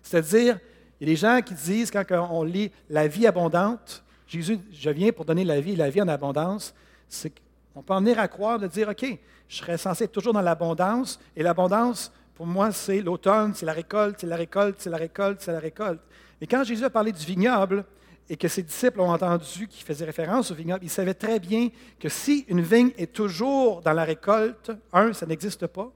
[0.03, 0.59] C'est-à-dire,
[0.99, 4.89] il y a des gens qui disent, quand on lit la vie abondante, Jésus, je
[4.89, 6.73] viens pour donner la vie, la vie en abondance,
[7.07, 7.31] c'est
[7.73, 9.05] qu'on peut en venir à croire de dire, OK,
[9.47, 13.73] je serais censé être toujours dans l'abondance, et l'abondance, pour moi, c'est l'automne, c'est la
[13.73, 16.01] récolte, c'est la récolte, c'est la récolte, c'est la récolte.
[16.41, 17.85] Et quand Jésus a parlé du vignoble,
[18.29, 21.69] et que ses disciples ont entendu qu'il faisait référence au vignoble, ils savaient très bien
[21.99, 25.91] que si une vigne est toujours dans la récolte, un, ça n'existe pas,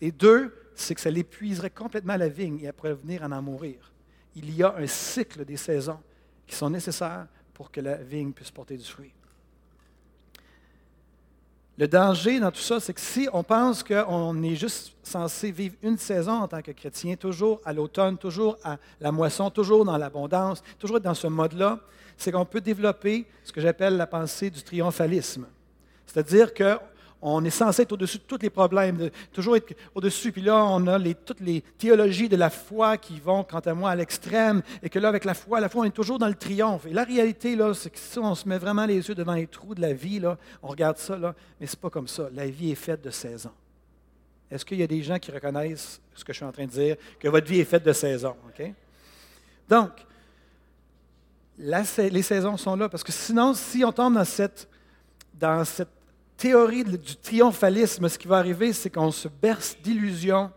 [0.00, 3.92] et deux, c'est que ça l'épuiserait complètement la vigne et elle venir en en mourir.
[4.34, 6.00] Il y a un cycle des saisons
[6.46, 9.12] qui sont nécessaires pour que la vigne puisse porter du fruit.
[11.78, 15.76] Le danger dans tout ça, c'est que si on pense qu'on est juste censé vivre
[15.80, 19.96] une saison en tant que chrétien, toujours à l'automne, toujours à la moisson, toujours dans
[19.96, 21.78] l'abondance, toujours dans ce mode-là,
[22.16, 25.46] c'est qu'on peut développer ce que j'appelle la pensée du triomphalisme.
[26.04, 26.78] C'est-à-dire que
[27.20, 30.30] on est censé être au-dessus de tous les problèmes, toujours être au-dessus.
[30.30, 33.90] Puis là, on a toutes les théologies de la foi qui vont, quant à moi,
[33.90, 34.62] à l'extrême.
[34.82, 36.86] Et que là, avec la foi, la foi, on est toujours dans le triomphe.
[36.86, 39.48] Et la réalité, là, c'est que si on se met vraiment les yeux devant les
[39.48, 40.22] trous de la vie,
[40.62, 42.28] on regarde ça, là, mais ce n'est pas comme ça.
[42.32, 43.50] La vie est faite de saisons.
[44.50, 46.70] Est-ce qu'il y a des gens qui reconnaissent ce que je suis en train de
[46.70, 48.36] dire, que votre vie est faite de saisons?
[48.48, 48.72] OK?
[49.68, 49.90] Donc,
[51.58, 52.88] les saisons sont là.
[52.88, 55.88] Parce que sinon, si on tombe dans cette
[56.38, 60.50] théorie du triomphalisme, ce qui va arriver, c'est qu'on se berce d'illusions.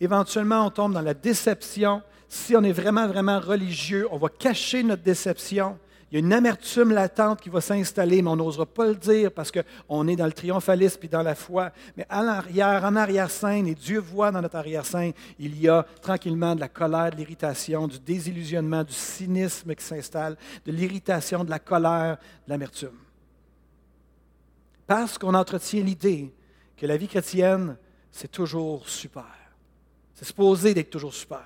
[0.00, 2.02] Éventuellement, on tombe dans la déception.
[2.28, 5.78] Si on est vraiment, vraiment religieux, on va cacher notre déception.
[6.10, 9.30] Il y a une amertume latente qui va s'installer, mais on n'osera pas le dire
[9.30, 11.70] parce qu'on est dans le triomphalisme et dans la foi.
[11.96, 16.54] Mais à l'arrière, en arrière-scène, et Dieu voit dans notre arrière-scène, il y a tranquillement
[16.54, 21.58] de la colère, de l'irritation, du désillusionnement, du cynisme qui s'installe, de l'irritation, de la
[21.58, 23.07] colère, de l'amertume.
[24.88, 26.34] Parce qu'on entretient l'idée
[26.76, 27.76] que la vie chrétienne,
[28.10, 29.26] c'est toujours super.
[30.14, 31.44] C'est supposé d'être toujours super.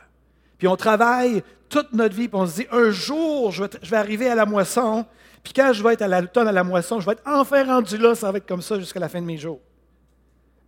[0.56, 4.28] Puis on travaille toute notre vie, puis on se dit, un jour, je vais, arriver
[4.28, 5.04] à la moisson,
[5.42, 7.98] puis quand je vais être à l'automne à la moisson, je vais être enfin rendu
[7.98, 9.60] là, ça va être comme ça jusqu'à la fin de mes jours.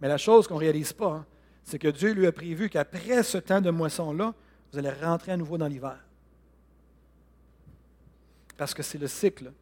[0.00, 1.26] Mais la chose qu'on ne réalise pas, hein,
[1.62, 4.34] c'est que Dieu lui a prévu qu'après ce temps de moisson-là,
[4.72, 5.98] vous allez rentrer à nouveau dans l'hiver.
[8.56, 9.52] Parce que c'est le cycle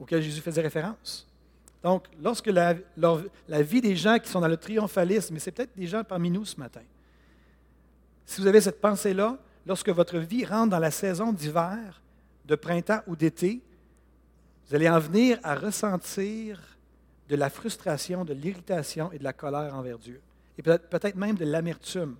[0.00, 1.28] auquel Jésus faisait référence.
[1.82, 2.74] Donc, lorsque la,
[3.62, 6.44] vie des gens qui sont dans le triomphalisme, et c'est peut-être des gens parmi nous
[6.44, 6.82] ce matin,
[8.26, 12.00] si vous avez cette pensée-là, lorsque votre vie rentre dans la saison d'hiver,
[12.44, 13.62] de printemps ou d'été,
[14.68, 16.60] vous allez en venir à ressentir
[17.28, 20.20] de la frustration, de l'irritation et de la colère envers Dieu.
[20.56, 22.16] Et peut-être même de l'amertume,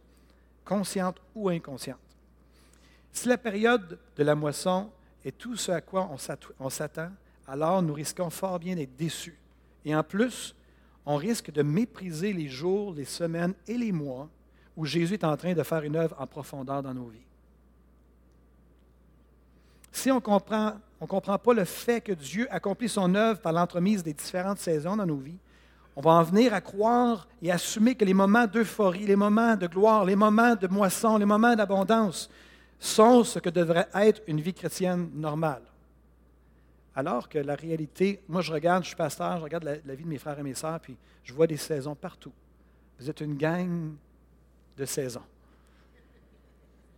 [0.64, 1.98] consciente ou inconsciente.
[3.12, 4.90] Si la période de la moisson
[5.24, 6.08] est tout ce à quoi
[6.60, 7.10] on s'attend,
[7.46, 9.36] alors nous risquons fort bien d'être déçus.
[9.84, 10.54] Et en plus,
[11.06, 14.28] on risque de mépriser les jours, les semaines et les mois
[14.76, 17.18] où Jésus est en train de faire une œuvre en profondeur dans nos vies.
[19.90, 23.52] Si on ne comprend, on comprend pas le fait que Dieu accomplit son œuvre par
[23.52, 25.38] l'entremise des différentes saisons dans nos vies,
[25.96, 29.66] on va en venir à croire et assumer que les moments d'euphorie, les moments de
[29.66, 32.30] gloire, les moments de moisson, les moments d'abondance
[32.78, 35.62] sont ce que devrait être une vie chrétienne normale.
[36.98, 40.08] Alors que la réalité, moi je regarde, je suis pasteur, je regarde la, vie de
[40.08, 42.32] mes frères et mes sœurs, puis je vois des saisons partout.
[42.98, 43.92] Vous êtes une gang
[44.76, 45.20] de saison.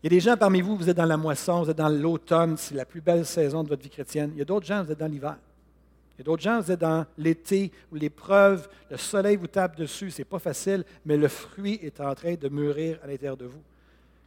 [0.03, 1.91] Il y a des gens parmi vous, vous êtes dans la moisson, vous êtes dans
[1.91, 4.31] l'automne, c'est la plus belle saison de votre vie chrétienne.
[4.33, 5.37] Il y a d'autres gens, vous êtes dans l'hiver.
[6.15, 9.77] Il y a d'autres gens, vous êtes dans l'été où l'épreuve, le soleil vous tape
[9.77, 13.45] dessus, c'est pas facile, mais le fruit est en train de mûrir à l'intérieur de
[13.45, 13.63] vous.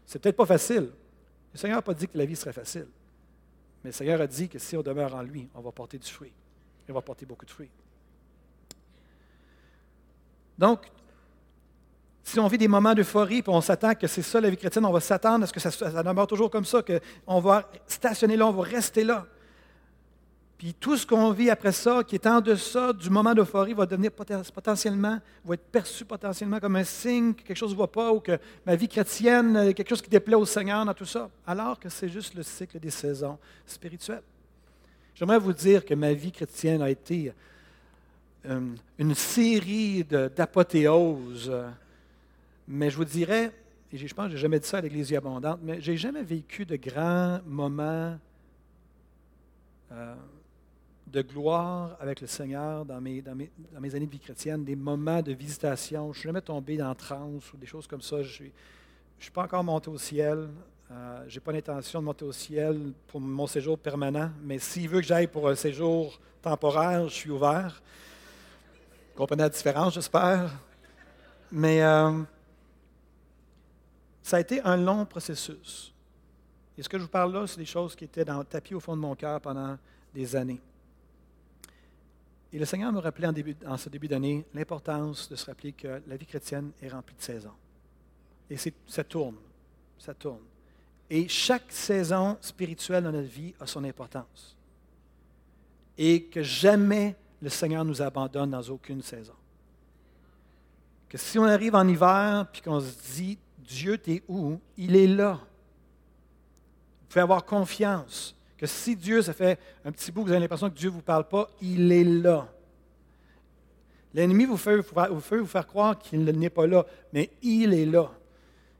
[0.05, 0.89] C'est peut-être pas facile.
[1.51, 2.85] Le Seigneur n'a pas dit que la vie serait facile.
[3.83, 6.09] Mais le Seigneur a dit que si on demeure en lui, on va porter du
[6.09, 6.31] fruit.
[6.89, 7.69] on va porter beaucoup de fruits.
[10.57, 10.79] Donc,
[12.23, 14.85] si on vit des moments d'euphorie, puis on s'attend que c'est ça la vie chrétienne,
[14.85, 18.47] on va s'attendre à ce que ça, demeure toujours comme ça, qu'on va stationner là,
[18.47, 19.25] on va rester là.
[20.57, 23.85] Puis tout ce qu'on vit après ça, qui est en deçà du moment d'euphorie, va
[23.85, 28.13] devenir potentiellement, va être perçu potentiellement comme un signe que quelque chose ne va pas
[28.13, 31.29] ou que ma vie chrétienne, euh, quelque chose qui déplaît au Seigneur dans tout ça,
[31.45, 34.23] alors que c'est juste le cycle des saisons spirituelles.
[35.15, 37.33] J'aimerais vous dire que ma vie chrétienne a été
[38.45, 38.61] euh,
[38.97, 41.51] une série d'apothéoses
[42.67, 43.51] mais je vous dirais,
[43.91, 45.97] et je pense que je n'ai jamais dit ça à l'Église abondante, mais je n'ai
[45.97, 48.17] jamais vécu de grands moments
[49.91, 50.15] euh,
[51.13, 55.21] de gloire avec le Seigneur dans mes, dans, mes, années de vie chrétienne, des moments
[55.21, 56.05] de visitation.
[56.05, 58.23] Je ne suis jamais tombé dans transe ou des choses comme ça.
[58.23, 58.49] Je ne
[59.19, 60.49] suis pas encore monté au ciel.
[60.91, 64.89] Euh, je n'ai pas l'intention de monter au ciel pour mon séjour permanent, mais s'il
[64.89, 67.79] veut que j'aille pour un séjour temporaire, je suis ouvert.
[69.11, 70.51] Vous comprenez la différence, j'espère.
[71.51, 72.23] Mais euh,
[74.23, 75.93] ça a été un long processus.
[76.75, 78.73] Et ce que je vous parle là, c'est des choses qui étaient dans le tapis
[78.73, 79.77] au fond de mon cœur pendant
[80.11, 80.59] des années.
[82.53, 83.27] Et le Seigneur me rappelait
[83.65, 87.21] en, ce début d'année l'importance de se rappeler que la vie chrétienne est remplie de
[87.21, 87.55] saisons.
[88.47, 89.37] Et ça tourne,
[89.97, 90.43] ça tourne.
[91.09, 94.55] Et chaque saison spirituelle dans notre vie a son importance.
[95.97, 99.33] Et que jamais le Seigneur nous abandonne dans aucune saison.
[101.09, 104.59] Que si on arrive en hiver puis qu'on se dit Dieu, t'es où?
[104.77, 105.39] Il est là.
[107.01, 110.41] Vous pouvez avoir confiance que si Dieu, ça fait un petit bout que vous avez
[110.41, 112.47] l'impression que Dieu ne vous parle pas, il est là.
[114.13, 118.11] L'ennemi vous fait, vous faire croire qu'il n'est pas là, mais il est là.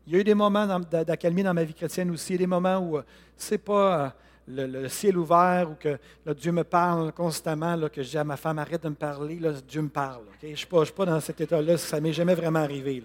[0.06, 2.98] Il y a eu des moments d'accalmie dans ma vie chrétienne aussi, des moments où
[2.98, 3.04] euh,
[3.38, 4.14] ce n'est pas
[4.48, 5.98] euh, le, ciel ouvert ou que
[6.34, 9.82] Dieu me parle constamment, que je dis à ma femme arrête de me parler, Dieu
[9.82, 10.24] me parle.
[10.42, 13.02] Je ne suis, pas dans cet état-là, ça ne m'est jamais vraiment arrivé.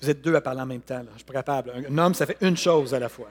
[0.00, 1.02] Vous êtes deux à parler en même temps.
[1.06, 1.72] Je ne suis pas capable.
[1.88, 3.28] Un homme, ça fait une chose à la fois.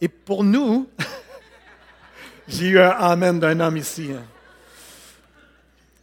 [0.00, 0.88] Et pour nous,
[2.48, 4.12] j'ai eu un amen d'un homme ici.
[4.12, 4.22] Hein.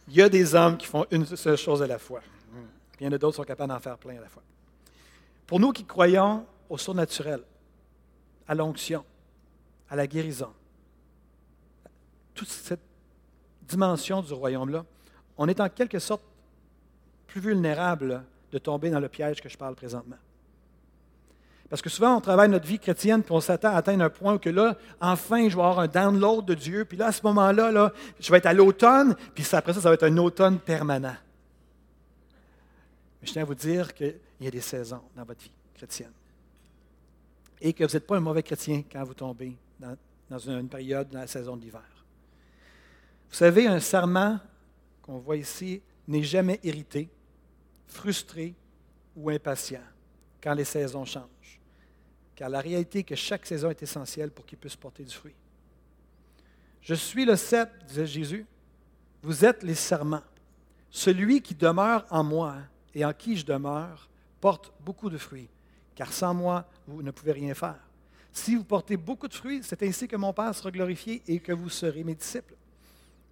[0.08, 2.20] Il y a des hommes qui font une seule chose à la fois.
[3.00, 4.42] Il y en a d'autres qui sont capables d'en faire plein à la fois.
[5.46, 7.40] Pour nous qui croyons au surnaturel,
[8.48, 9.04] à l'onction,
[9.90, 10.52] à la guérison,
[12.34, 12.80] toute cette
[13.62, 14.84] dimension du royaume-là,
[15.36, 16.22] on est en quelque sorte
[17.26, 20.16] plus vulnérable de tomber dans le piège que je parle présentement.
[21.68, 24.34] Parce que souvent, on travaille notre vie chrétienne, puis on s'attend à atteindre un point
[24.34, 27.22] où que là, enfin, je vais avoir un download de Dieu, puis là, à ce
[27.24, 30.60] moment-là, là, je vais être à l'automne, puis après ça, ça va être un automne
[30.60, 31.16] permanent.
[33.20, 36.12] Mais je tiens à vous dire qu'il y a des saisons dans votre vie chrétienne.
[37.60, 39.96] Et que vous n'êtes pas un mauvais chrétien quand vous tombez dans,
[40.30, 41.82] dans une période, dans la saison de l'hiver.
[43.28, 44.38] Vous savez, un serment
[45.02, 47.08] qu'on voit ici n'est jamais irrité,
[47.88, 48.54] frustré
[49.16, 49.82] ou impatient
[50.40, 51.35] quand les saisons changent.
[52.36, 55.34] Car la réalité est que chaque saison est essentielle pour qu'il puisse porter du fruit.
[56.82, 58.46] Je suis le cep, disait Jésus.
[59.22, 60.22] Vous êtes les serments.
[60.90, 62.56] Celui qui demeure en moi
[62.94, 64.08] et en qui je demeure
[64.40, 65.48] porte beaucoup de fruits,
[65.94, 67.80] car sans moi, vous ne pouvez rien faire.
[68.30, 71.52] Si vous portez beaucoup de fruits, c'est ainsi que mon Père sera glorifié et que
[71.52, 72.54] vous serez mes disciples.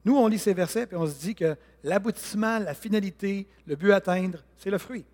[0.04, 3.92] Nous, on lit ces versets et on se dit que l'aboutissement, la finalité, le but
[3.92, 5.04] à atteindre, c'est le fruit.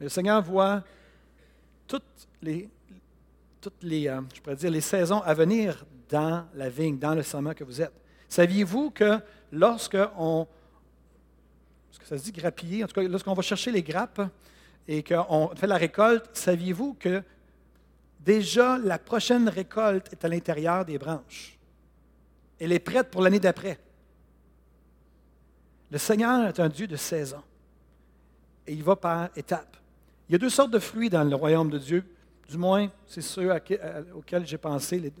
[0.00, 0.82] le Seigneur voit
[1.86, 2.68] toutes les,
[3.60, 7.22] toutes les, euh, je pourrais dire, les saisons à venir dans la vigne, dans le
[7.22, 7.92] serment que vous êtes.
[8.28, 9.18] Saviez-vous que
[9.50, 10.46] lorsque on,
[11.90, 14.20] ce que ça se dit grappiller, en tout cas, lorsqu'on va chercher les grappes
[14.86, 17.22] et qu'on fait la récolte, saviez-vous que
[18.20, 21.58] déjà la prochaine récolte est à l'intérieur des branches?
[22.58, 23.78] Elle est prête pour l'année d'après.
[25.90, 27.42] Le Seigneur est un Dieu de saison.
[28.66, 29.76] Et il va par étapes.
[30.28, 32.04] Il y a deux sortes de fruits dans le royaume de Dieu.
[32.48, 33.50] Du moins, c'est ceux
[34.14, 35.12] auxquels j'ai pensé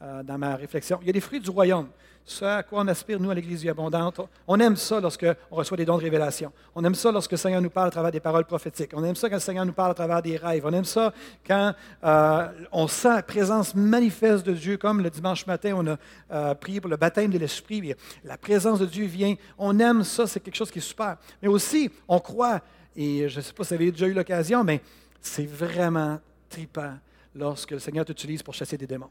[0.00, 0.98] euh, dans ma réflexion.
[1.02, 1.88] Il y a des fruits du royaume
[2.24, 4.20] ce à quoi on aspire, nous, à l'Église abondante.
[4.46, 6.52] On aime ça lorsqu'on reçoit des dons de révélation.
[6.74, 8.92] On aime ça lorsque le Seigneur nous parle à travers des paroles prophétiques.
[8.94, 10.64] On aime ça quand le Seigneur nous parle à travers des rêves.
[10.64, 11.12] On aime ça
[11.46, 15.96] quand euh, on sent la présence manifeste de Dieu, comme le dimanche matin, on a
[16.32, 17.94] euh, prié pour le baptême de l'Esprit.
[18.24, 19.34] La présence de Dieu vient.
[19.58, 21.16] On aime ça, c'est quelque chose qui est super.
[21.42, 22.60] Mais aussi, on croit,
[22.94, 24.80] et je ne sais pas si vous avez déjà eu l'occasion, mais
[25.20, 26.20] c'est vraiment
[26.52, 26.94] tripant
[27.34, 29.10] lorsque le Seigneur t'utilise pour chasser des démons.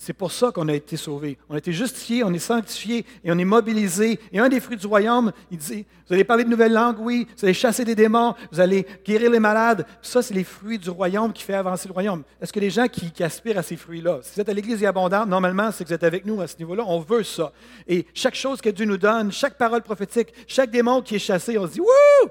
[0.00, 1.36] C'est pour ça qu'on a été sauvés.
[1.48, 4.20] On a été justifiés, on est sanctifiés et on est mobilisés.
[4.30, 7.26] Et un des fruits du royaume, il dit, vous allez parler de nouvelles langues, oui,
[7.36, 9.84] vous allez chasser des démons, vous allez guérir les malades.
[10.00, 12.22] Ça, c'est les fruits du royaume qui fait avancer le royaume.
[12.40, 15.28] Est-ce que les gens qui, aspirent à ces fruits-là, si vous êtes à l'Église abondante,
[15.28, 17.52] normalement, c'est que vous êtes avec nous à ce niveau-là, on veut ça.
[17.88, 21.58] Et chaque chose que Dieu nous donne, chaque parole prophétique, chaque démon qui est chassé,
[21.58, 22.30] on se dit, wouh!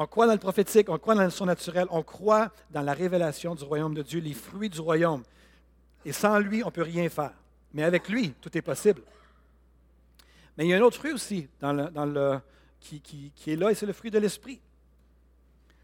[0.00, 3.56] On croit dans le prophétique, on croit dans le surnaturel, on croit dans la révélation
[3.56, 5.24] du royaume de Dieu, les fruits du royaume.
[6.04, 7.32] Et sans lui, on ne peut rien faire.
[7.74, 9.02] Mais avec lui, tout est possible.
[10.56, 11.48] Mais il y a un autre fruit aussi
[12.80, 14.60] qui, est là, et c'est le fruit de l'esprit.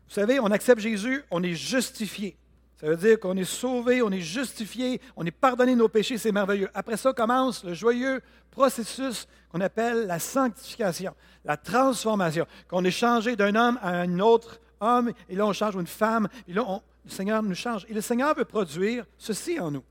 [0.07, 2.37] Vous savez, on accepte Jésus, on est justifié.
[2.85, 6.33] Ça veut dire qu'on est sauvé, on est justifié, on est pardonné nos péchés, c'est
[6.33, 6.69] merveilleux.
[6.75, 8.21] Après ça commence le joyeux
[8.51, 11.15] processus qu'on appelle la sanctification,
[11.47, 15.77] la transformation, qu'on est changé d'un homme à un autre homme, et là on change
[15.77, 17.87] une femme, et là le Seigneur nous change.
[17.89, 19.85] Et le Seigneur veut produire ceci en nous.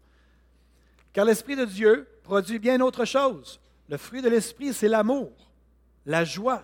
[1.13, 3.59] Car l'Esprit de Dieu produit bien autre chose.
[3.89, 5.31] Le fruit de l'Esprit, c'est l'amour,
[6.05, 6.61] la joie,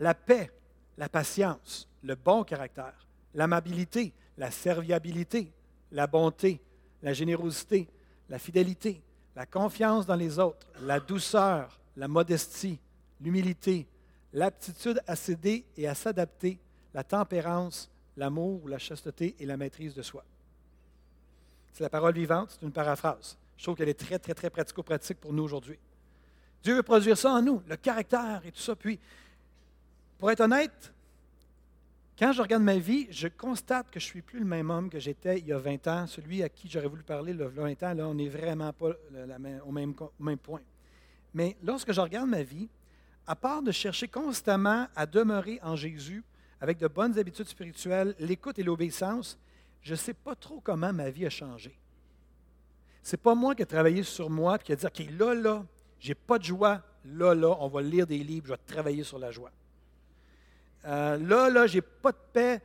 [0.00, 0.50] la paix,
[0.96, 5.52] la patience, le bon caractère, l'amabilité, la serviabilité,
[5.92, 6.60] la bonté,
[7.02, 7.88] la générosité,
[8.28, 9.00] la fidélité,
[9.34, 12.78] la confiance dans les autres, la douceur, la modestie,
[13.20, 13.86] l'humilité,
[14.32, 16.58] l'aptitude à céder et à s'adapter,
[16.94, 20.24] la tempérance, l'amour, la chasteté et la maîtrise de soi.
[21.72, 23.36] C'est la parole vivante, c'est une paraphrase.
[23.56, 25.78] Je trouve qu'elle est très, très, très pratico-pratique pour nous aujourd'hui.
[26.62, 28.74] Dieu veut produire ça en nous, le caractère et tout ça.
[28.74, 28.98] Puis,
[30.18, 30.92] pour être honnête,
[32.18, 34.90] quand je regarde ma vie, je constate que je ne suis plus le même homme
[34.90, 36.06] que j'étais il y a 20 ans.
[36.08, 38.72] Celui à qui j'aurais voulu parler il y a 20 ans, là, on n'est vraiment
[38.72, 38.90] pas
[39.64, 39.94] au même,
[40.38, 40.60] point.
[41.32, 42.68] Mais lorsque je regarde ma vie,
[43.24, 46.24] à part de chercher constamment à demeurer en Jésus
[46.60, 49.38] avec de bonnes habitudes spirituelles, l'écoute et l'obéissance,
[49.82, 51.78] je ne sais pas trop comment ma vie a changé.
[53.04, 55.34] Ce n'est pas moi qui ai travaillé sur moi et qui a dit OK, là,
[55.34, 55.64] là,
[56.00, 56.82] j'ai pas de joie.
[57.04, 59.52] Là, là, on va lire des livres, je vais travailler sur la joie.
[60.84, 62.62] Euh, là, là, j'ai pas de paix.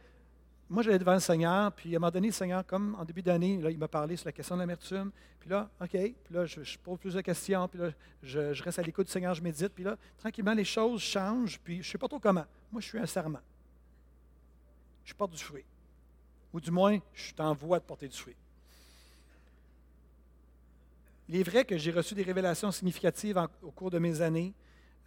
[0.69, 3.21] Moi, j'allais devant le Seigneur, puis à un moment donné, le Seigneur, comme en début
[3.21, 5.11] d'année, il m'a parlé sur la question de l'amertume.
[5.39, 7.89] Puis là, OK, puis là, je, pose plus de questions, puis là,
[8.23, 11.75] je, reste à l'écoute du Seigneur, je médite, puis là, tranquillement, les choses changent, puis
[11.75, 12.45] je ne sais pas trop comment.
[12.71, 13.41] Moi, je suis un serment.
[15.03, 15.65] Je porte du fruit.
[16.53, 18.35] Ou du moins, je suis en voie de porter du fruit.
[21.27, 24.53] Il est vrai que j'ai reçu des révélations significatives au cours de mes années,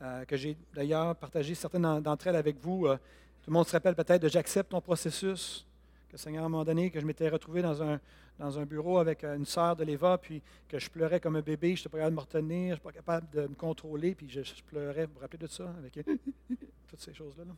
[0.01, 2.87] que j'ai d'ailleurs partagé certaines d'entre elles avec vous.
[2.87, 2.97] Euh,
[3.43, 5.67] tout le monde se rappelle peut-être de J'accepte ton processus,
[6.09, 9.47] Que Seigneur, à un moment donné, que je m'étais retrouvé dans un, bureau avec une
[9.47, 12.17] sœur de l'Eva, puis que je pleurais comme un bébé, je n'étais pas capable de
[12.17, 15.07] me retenir, je n'étais pas capable de me contrôler, puis je, pleurais.
[15.07, 15.73] Vous vous rappelez de ça?
[15.79, 15.95] Avec
[16.89, 17.45] toutes ces choses-là.
[17.47, 17.53] Tu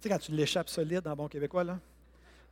[0.00, 1.78] sais, quand tu l'échappes solide en bon québécois, là?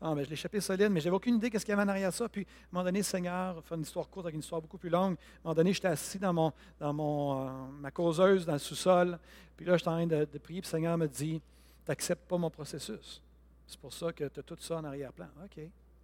[0.03, 2.13] Ah, je l'échappais solide, mais j'avais aucune idée de ce qu'il y avait en arrière
[2.13, 2.27] ça.
[2.27, 4.89] Puis, à un moment donné, Seigneur, faire une histoire courte avec une histoire beaucoup plus
[4.89, 5.13] longue.
[5.13, 8.59] À un moment donné, j'étais assis dans, mon, dans mon, euh, ma causeuse, dans le
[8.59, 9.19] sous-sol.
[9.57, 11.43] Puis là, j'étais en train de, prier, puis le Seigneur me dit
[11.85, 13.21] Tu n'acceptes pas mon processus.
[13.67, 15.29] C'est pour ça que tu as tout ça en arrière-plan.
[15.45, 15.61] OK.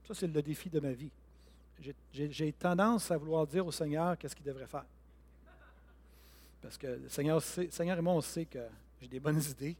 [0.06, 1.10] Ça, c'est le défi de ma vie.
[2.12, 4.84] J'ai tendance à vouloir dire au Seigneur qu'est-ce qu'il devrait faire.
[6.60, 8.58] Parce que le Seigneur, Seigneur et moi, on sait que
[9.00, 9.76] j'ai des bonnes idées.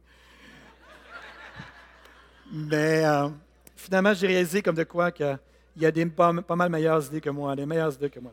[2.51, 3.29] Mais euh,
[3.77, 5.37] finalement, j'ai réalisé comme de quoi qu'il
[5.77, 8.31] y a des pas, mal meilleures idées que moi, des meilleures idées que moi.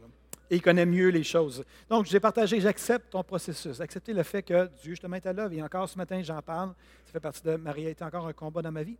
[0.50, 1.64] Et il connaît mieux les choses.
[1.88, 3.80] Donc, j'ai partagé, j'accepte ton processus.
[3.80, 5.54] Accepter le fait que Dieu, justement, est à l'œuvre.
[5.54, 6.74] Et encore ce matin, j'en parle.
[7.06, 8.96] Ça fait partie de ma réalité, encore un combat dans ma vie.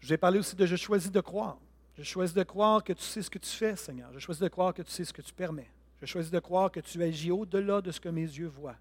[0.00, 1.56] Je vais parler aussi de je choisis de croire.
[1.96, 4.10] Je choisis de croire que tu sais ce que tu fais, Seigneur.
[4.12, 5.68] Je choisis de croire que tu sais ce que tu permets.
[6.00, 8.76] Je choisis de croire que tu agis au-delà de ce que mes yeux voient,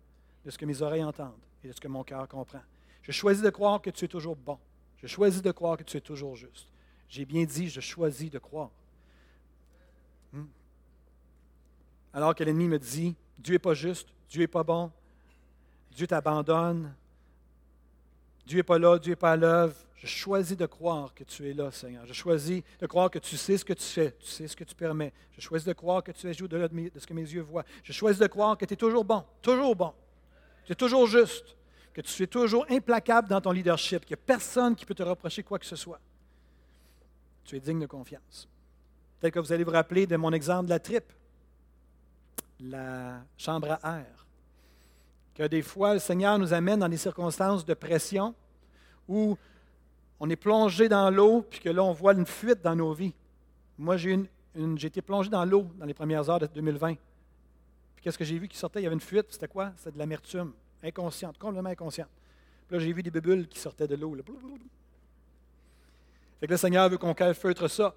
[0.46, 1.34] de ce que mes oreilles entendent
[1.64, 2.62] et de ce que mon cœur comprend.
[3.02, 4.60] Je choisis de croire que tu es toujours bon.
[5.02, 6.68] Je choisis de croire que tu es toujours juste.
[7.10, 8.72] J'ai bien dit, je choisis de croire.
[10.34, 10.46] Hmm.
[12.14, 14.92] Alors que l'ennemi me dit, Dieu n'est pas juste, Dieu n'est pas bon,
[15.92, 16.94] Dieu t'abandonne,
[18.46, 19.76] Dieu n'est pas là, Dieu n'est pas à l'œuvre.
[19.96, 22.06] Je choisis de croire que tu es là, Seigneur.
[22.06, 24.64] Je choisis de croire que tu sais ce que tu fais, tu sais ce que
[24.64, 25.12] tu permets.
[25.36, 27.66] Je choisis de croire que tu es au-delà de, ce que mes yeux voient.
[27.84, 29.94] Je choisis de croire que tu es toujours bon, toujours bon.
[30.66, 31.58] Tu es toujours juste,
[31.98, 35.02] que tu es toujours implacable dans ton leadership, qu'il n'y a personne qui peut te
[35.02, 36.00] reprocher quoi que ce soit.
[37.44, 38.48] Tu es digne de confiance.
[39.20, 41.12] Peut-être que vous allez vous rappeler de mon exemple de la tripe,
[42.60, 44.28] la chambre à air
[45.34, 48.34] que des fois le Seigneur nous amène dans des circonstances de pression
[49.08, 49.38] où
[50.20, 53.14] on est plongé dans l'eau, puis que là, on voit une fuite dans nos vies.
[53.78, 54.20] Moi, j'ai,
[54.56, 56.96] une, été plongé dans l'eau dans les premières heures de 2020.
[56.96, 58.82] Puis qu'est-ce que j'ai vu qui sortait?
[58.82, 59.28] Il y avait une fuite.
[59.30, 59.74] C'était quoi?
[59.78, 62.10] C'était de l'amertume, inconsciente, complètement inconsciente.
[62.68, 64.16] Puis là, j'ai vu des bulles qui sortaient de l'eau.
[66.40, 67.96] Fait que le Seigneur veut qu'on calfeutre ça.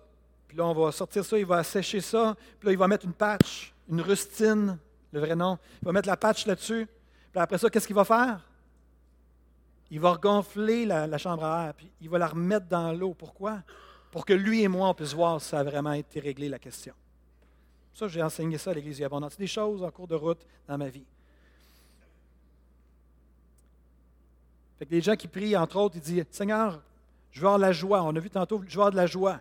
[0.48, 2.36] Puis là, on va sortir ça, il va assécher ça.
[2.58, 4.78] Puis là, il va mettre une patch, une rustine,
[5.12, 5.58] le vrai nom.
[5.82, 6.86] Il va mettre la patch là-dessus.
[7.32, 8.44] Puis après ça, qu'est-ce qu'il va faire?
[9.90, 13.14] Il va regonfler la, chambre à air, puis il va la remettre dans l'eau.
[13.14, 13.62] Pourquoi?
[14.10, 16.58] Pour que lui et moi, on puisse voir si ça a vraiment été réglé, la
[16.58, 16.94] question.
[17.92, 19.32] Ça, j'ai enseigné ça à l'Église abondante.
[19.32, 21.04] C'est des choses en cours de route dans ma vie?
[24.80, 26.80] Fait les gens qui prient, entre autres, ils disent Seigneur,
[27.30, 28.02] je veux avoir la joie.
[28.02, 29.38] On a vu tantôt, je veux avoir de la joie.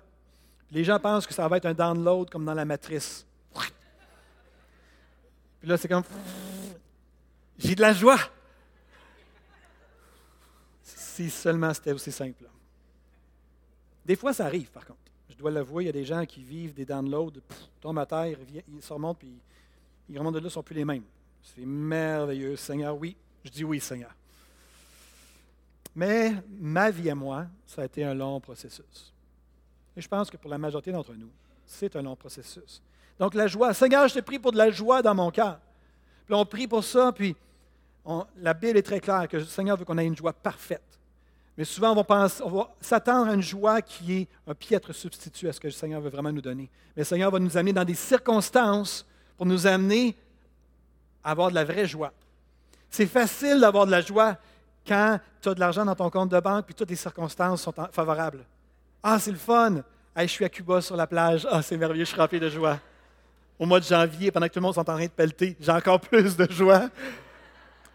[0.70, 3.26] Les gens pensent que ça va être un download comme dans la matrice.
[5.60, 6.04] Puis là, c'est comme
[7.58, 8.20] j'ai de la joie.
[10.84, 12.44] Si seulement c'était aussi simple.
[14.06, 15.00] Des fois, ça arrive, par contre.
[15.30, 18.06] Je dois l'avouer, il y a des gens qui vivent des downloads, pff, tombent à
[18.06, 18.38] terre,
[18.68, 19.40] ils se remontent, puis
[20.10, 21.04] ils remontent de là, ils ne sont plus les mêmes.
[21.42, 22.58] C'est merveilleux.
[22.58, 23.16] Seigneur, oui.
[23.46, 24.14] Je dis oui, Seigneur.
[25.96, 29.14] Mais ma vie à moi, ça a été un long processus.
[29.96, 31.30] Et je pense que pour la majorité d'entre nous,
[31.66, 32.82] c'est un long processus.
[33.20, 33.74] Donc la joie.
[33.74, 35.60] Seigneur, je t'ai pris pour de la joie dans mon cœur.
[36.26, 37.36] Puis on prie pour ça, puis
[38.38, 40.82] la Bible est très claire que le Seigneur veut qu'on ait une joie parfaite.
[41.58, 45.60] Mais souvent, on va, s'attendre à une joie qui est un piètre substitut à ce
[45.60, 46.70] que le Seigneur veut vraiment nous donner.
[46.96, 50.16] Mais le Seigneur va nous amener dans des circonstances pour nous amener
[51.22, 52.14] à avoir de la vraie joie.
[52.90, 54.38] C'est facile d'avoir de la joie
[54.90, 57.74] quand tu as de l'argent dans ton compte de banque et toutes les circonstances sont
[57.92, 58.44] favorables.
[59.04, 59.84] Ah, c'est le fun!
[60.18, 61.48] je suis à Cuba sur la plage.
[61.50, 62.80] Ah, c'est merveilleux, je suis rempli de joie.
[63.58, 65.72] Au mois de janvier, pendant que tout le monde est en train de pelleter, j'ai
[65.72, 66.90] encore plus de joie.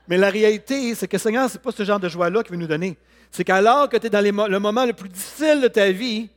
[0.07, 2.61] Mais la réalité, c'est que Seigneur, ce n'est pas ce genre de joie-là qu'il veut
[2.61, 2.97] nous donner.
[3.31, 6.31] C'est qu'alors que tu es dans le moment le plus difficile de ta vie,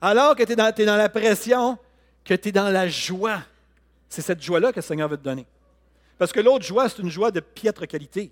[0.00, 1.76] alors que tu es, dans la pression,
[2.24, 3.40] que tu es dans la joie,
[4.08, 5.46] c'est cette joie-là que le Seigneur veut te donner.
[6.16, 8.30] Parce que l'autre joie, c'est une joie de piètre qualité.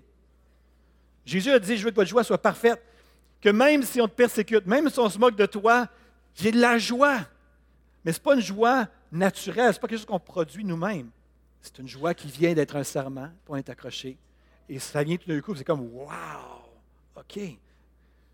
[1.29, 2.81] Jésus a dit, je veux que votre joie soit parfaite,
[3.39, 5.87] que même si on te persécute, même si on se moque de toi,
[6.33, 7.19] j'ai de la joie.
[8.03, 11.09] Mais ce n'est pas une joie naturelle, ce n'est pas quelque chose qu'on produit nous-mêmes.
[11.61, 14.17] C'est une joie qui vient d'être un serment pour être accroché
[14.67, 16.07] et ça vient tout d'un coup, c'est comme Wow!
[17.15, 17.39] OK.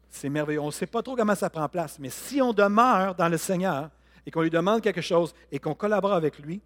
[0.10, 0.62] C'est merveilleux.
[0.62, 3.38] On ne sait pas trop comment ça prend place, mais si on demeure dans le
[3.38, 3.90] Seigneur
[4.26, 6.62] et qu'on lui demande quelque chose et qu'on collabore avec lui,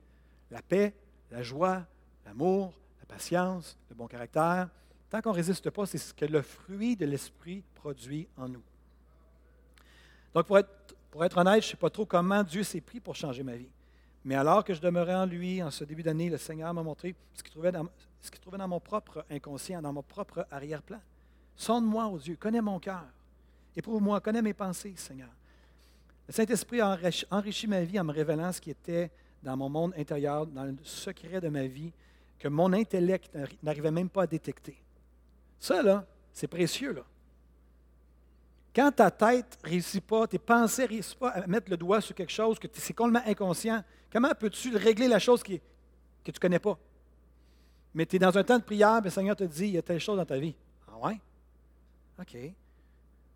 [0.52, 0.94] la paix,
[1.32, 1.84] la joie,
[2.26, 4.70] l'amour, la patience, le bon caractère,
[5.10, 8.62] tant qu'on ne résiste pas, c'est ce que le fruit de l'Esprit produit en nous.
[10.34, 10.58] Donc, pour
[11.26, 13.70] être, honnête, je ne sais pas trop comment Dieu s'est pris pour changer ma vie.
[14.24, 17.16] Mais alors que je demeurais en lui, en ce début d'année, le Seigneur m'a montré
[17.34, 21.00] ce qu'il trouvait, dans mon propre inconscient, dans mon propre arrière-plan.
[21.56, 23.06] Sonde-moi aux yeux, connais mon cœur.
[23.76, 25.30] Éprouve-moi, connais mes pensées, Seigneur.
[26.28, 26.98] Le Saint-Esprit a
[27.32, 29.10] enrichi ma vie en me révélant ce qui était
[29.42, 31.92] dans mon monde intérieur, dans le secret de ma vie,
[32.38, 34.78] que mon intellect n'arrivait même pas à détecter.
[35.60, 37.04] Ça, là, c'est précieux, là.
[38.74, 42.02] Quand ta tête ne réussit pas, tes pensées ne réussissent pas à mettre le doigt
[42.02, 46.38] sur quelque chose que c'est complètement inconscient, comment peux-tu régler la chose qui, que tu
[46.38, 46.78] ne connais pas?
[47.94, 49.82] Mais tu es dans un temps de prière, le Seigneur te dit, il y a
[49.82, 50.56] telle chose dans ta vie.
[50.88, 51.20] Ah ouais?
[52.20, 52.38] OK.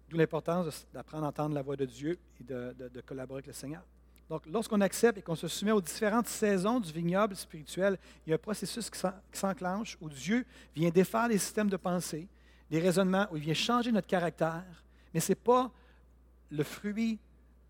[0.10, 3.54] D'où l'importance d'apprendre à entendre la voix de Dieu et de, de collaborer avec le
[3.54, 3.82] Seigneur.
[4.30, 8.34] Donc, lorsqu'on accepte et qu'on se soumet aux différentes saisons du vignoble spirituel, il y
[8.34, 9.00] a un processus qui
[9.32, 10.46] s'enclenche où Dieu
[10.76, 12.28] vient défaire les systèmes de pensée,
[12.72, 15.70] les raisonnements, où il vient changer notre caractère, mais ce n'est pas
[16.50, 17.20] le fruit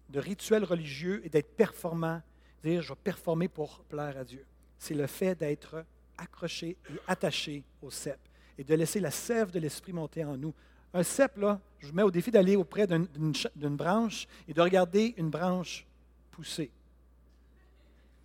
[0.09, 2.21] de rituels religieux et d'être performant,
[2.63, 4.45] dire je vais performer pour plaire à Dieu.
[4.77, 5.83] C'est le fait d'être
[6.17, 8.19] accroché et attaché au cep
[8.57, 10.53] et de laisser la sève de l'esprit monter en nous.
[10.93, 15.15] Un cep, là, je vous mets au défi d'aller auprès d'une branche et de regarder
[15.17, 15.87] une branche
[16.33, 16.71] pousser.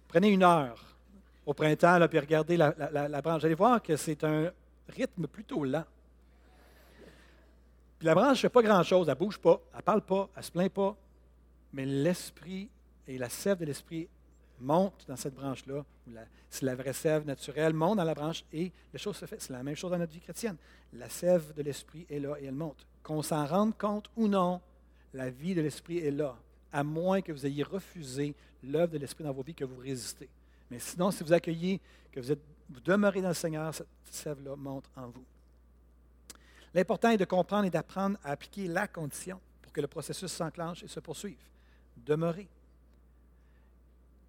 [0.08, 0.96] Prenez une heure
[1.44, 2.72] au printemps, là, puis regardez la,
[3.22, 3.40] branche.
[3.40, 4.50] Vous allez voir que c'est un
[4.88, 5.84] rythme plutôt lent.
[7.98, 10.28] Puis la branche ne fait pas grand-chose, elle ne bouge pas, elle ne parle pas,
[10.34, 10.96] elle ne se plaint pas,
[11.72, 12.68] mais l'esprit
[13.06, 14.08] et la sève de l'esprit
[14.60, 15.84] montent dans cette branche-là.
[16.48, 19.36] C'est la vraie sève naturelle, monte dans la branche et les choses se font.
[19.38, 20.56] C'est la même chose dans notre vie chrétienne.
[20.94, 22.86] La sève de l'esprit est là et elle monte.
[23.02, 24.60] Qu'on s'en rende compte ou non,
[25.12, 26.36] la vie de l'esprit est là,
[26.72, 30.28] à moins que vous ayez refusé l'œuvre de l'esprit dans vos vies, que vous résistez.
[30.70, 31.80] Mais sinon, si vous accueillez,
[32.12, 35.24] que vous, êtes, vous demeurez dans le Seigneur, cette sève-là monte en vous.
[36.74, 40.82] L'important est de comprendre et d'apprendre à appliquer la condition pour que le processus s'enclenche
[40.82, 41.38] et se poursuive.
[41.96, 42.48] Demeurer.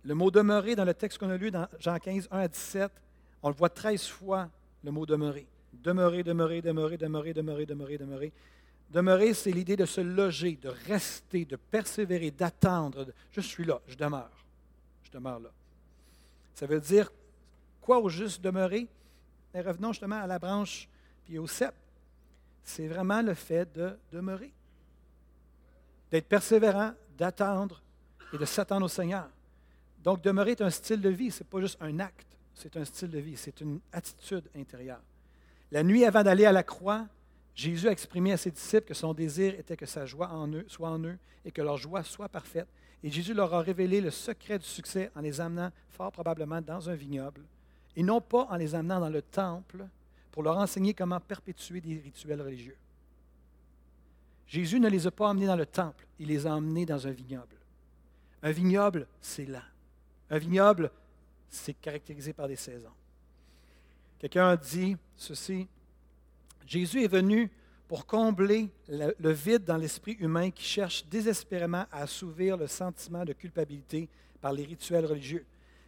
[0.06, 2.92] Le mot demeurer dans le texte qu'on a lu dans Jean 15, 1 à 17,
[3.44, 4.50] on le voit 13 fois,
[4.84, 5.46] le mot demeurer.
[5.74, 8.34] Demeurer, demeurer, demeurer, demeurer, demeurer, demeurer, demeurer.
[8.92, 13.08] Demeurer, c'est l'idée de se loger, de rester, de persévérer, d'attendre.
[13.32, 14.46] Je suis là, je demeure.
[15.04, 15.50] Je demeure là.
[16.56, 17.12] Ça veut dire
[17.82, 18.88] quoi au juste demeurer?
[19.54, 20.88] Mais revenons justement à la branche
[21.26, 21.74] puis au cep
[22.70, 24.54] c'est vraiment le fait de demeurer,
[26.12, 27.82] d'être persévérant, d'attendre
[28.32, 29.28] et de s'attendre au Seigneur.
[30.04, 32.86] Donc, demeurer est un style de vie, ce n'est pas juste un acte, c'est un
[32.86, 35.02] style de vie, c'est une attitude intérieure.
[35.72, 37.08] La nuit avant d'aller à la croix,
[37.60, 40.64] Jésus a exprimé à ses disciples que son désir était que sa joie en eux,
[40.70, 42.70] soit en eux et que leur joie soit parfaite.
[43.04, 46.90] Et Jésus leur a révélé le secret du succès en les amenant fort probablement dans
[46.90, 47.42] un vignoble,
[47.98, 49.86] et non pas en les amenant dans le temple,
[50.32, 52.78] pour leur enseigner comment perpétuer des rituels religieux.
[54.48, 57.12] Jésus ne les a pas emmenés dans le temple, il les a emmenés dans un
[57.12, 57.58] vignoble.
[58.42, 59.60] Un vignoble, c'est lent.
[60.30, 60.90] Un vignoble,
[61.50, 62.88] c'est caractérisé par des saisons.
[64.18, 65.68] Quelqu'un a dit ceci,
[66.70, 67.50] Jésus est venu
[67.88, 73.34] pour combler le vide dans l'esprit humain qui cherche désespérément à assouvir le sentiment de
[73.34, 74.08] culpabilité
[74.40, 75.44] par les rituels religieux.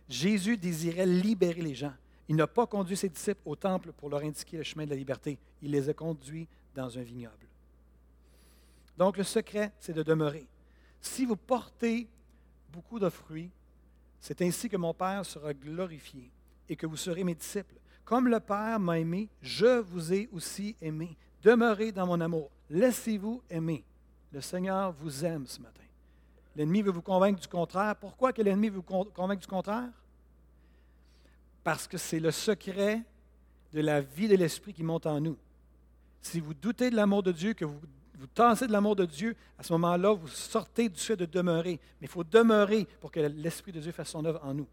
[0.10, 1.94] Jésus désirait libérer les gens.
[2.28, 4.96] Il n'a pas conduit ses disciples au temple pour leur indiquer le chemin de la
[4.96, 5.38] liberté.
[5.62, 7.46] Il les a conduits dans un vignoble.
[8.98, 10.48] Donc le secret, c'est de demeurer.
[11.00, 12.08] Si vous portez
[12.74, 13.52] beaucoup de fruits,
[14.20, 16.32] c'est ainsi que mon Père sera glorifié
[16.68, 17.76] et que vous serez mes disciples.
[18.12, 21.16] Comme le Père m'a aimé, je vous ai aussi aimé.
[21.42, 22.52] Demeurez dans mon amour.
[22.70, 23.86] Laissez-vous aimer.
[24.34, 25.86] Le Seigneur vous aime ce matin.
[26.58, 27.96] L'ennemi veut vous convaincre du contraire.
[27.96, 29.90] Pourquoi que l'ennemi veut vous convaincre du contraire?
[31.64, 33.02] parce que c'est le secret
[33.72, 35.38] de la vie de l'Esprit qui monte en nous.
[36.22, 37.80] Si vous doutez de l'amour de Dieu, que vous
[38.20, 41.80] vous tassez de l'amour de Dieu, à ce moment-là, vous sortez du fait de demeurer.
[42.02, 44.68] Mais il faut demeurer pour que l'Esprit de Dieu fasse son œuvre en nous.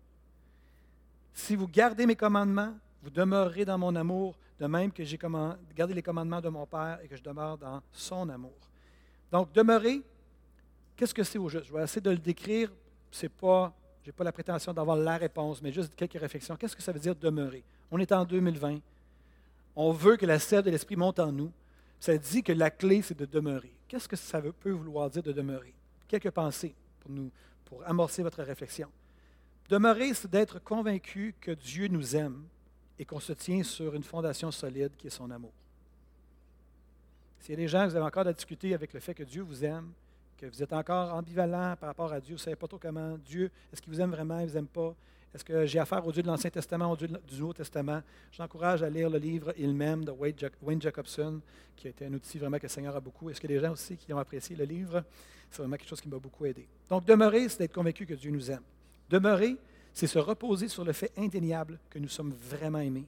[1.33, 2.75] Si vous gardez mes commandements,
[3.09, 5.19] vous dans mon amour, de même que j'ai
[5.75, 8.57] gardé les commandements de mon Père et que je demeure dans son amour.
[9.31, 10.03] Donc, demeurer,
[10.97, 11.67] qu'est-ce que c'est au juste?
[11.67, 12.73] Je vais essayer de le décrire.
[13.11, 13.75] Ce n'est pas
[14.09, 16.57] je n'ai pas la prétention d'avoir la réponse, mais juste quelques réflexions.
[16.57, 17.63] Qu'est-ce que ça veut dire demeurer?
[17.91, 18.79] On est en 2020.
[19.77, 21.53] On veut que la sève de l'Esprit monte en nous.
[22.01, 23.71] Ça dit que la clé, c'est de demeurer.
[23.87, 25.75] Qu'est-ce que ça peut vouloir dire de demeurer?
[26.07, 27.31] Quelques pensées pour, nous,
[27.67, 28.89] pour amorcer votre réflexion.
[29.69, 32.45] Demeurer, c'est d'être convaincu que Dieu nous aime
[32.99, 35.53] et qu'on se tient sur une fondation solide qui est son amour.
[37.41, 39.43] S'il y a des gens, vous avez encore à discuter avec le fait que Dieu
[39.43, 39.91] vous aime,
[40.37, 43.17] que vous êtes encore ambivalent par rapport à Dieu, vous ne savez pas trop comment
[43.19, 44.95] Dieu, est-ce qu'il vous aime vraiment, il ne vous aime pas?
[45.35, 48.03] Est-ce que j'ai affaire au Dieu de l'Ancien Testament, au Dieu du Nouveau Testament?
[48.33, 51.41] J'encourage à lire le livre Il m'aime de Wayne Jacobson,
[51.77, 53.29] qui a été un outil vraiment que le Seigneur a beaucoup.
[53.29, 55.05] Est-ce a des gens aussi qui ont apprécié le livre?
[55.51, 56.67] C'est vraiment quelque chose qui m'a beaucoup aidé.
[56.89, 58.63] Donc, demeurer, c'est d'être convaincu que Dieu nous aime.
[59.11, 59.57] Demeurer,
[59.93, 63.07] c'est se reposer sur le fait indéniable que nous sommes vraiment aimés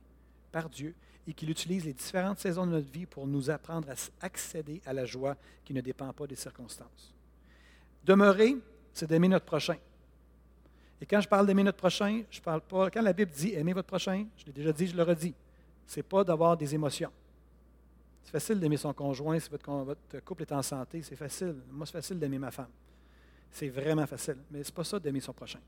[0.50, 0.94] par Dieu
[1.26, 4.92] et qu'il utilise les différentes saisons de notre vie pour nous apprendre à accéder à
[4.92, 7.14] la joie qui ne dépend pas des circonstances.
[8.04, 8.56] Demeurer,
[8.92, 9.76] c'est d'aimer notre prochain.
[11.00, 12.90] Et quand je parle d'aimer notre prochain, je parle pas.
[12.90, 15.34] Quand la Bible dit aimer votre prochain, je l'ai déjà dit, je le redis.
[15.86, 17.10] C'est pas d'avoir des émotions.
[18.24, 21.02] C'est facile d'aimer son conjoint si votre, votre couple est en santé.
[21.02, 21.56] C'est facile.
[21.70, 22.68] Moi, c'est facile d'aimer ma femme.
[23.50, 24.36] C'est vraiment facile.
[24.50, 25.60] Mais ce n'est pas ça d'aimer son prochain.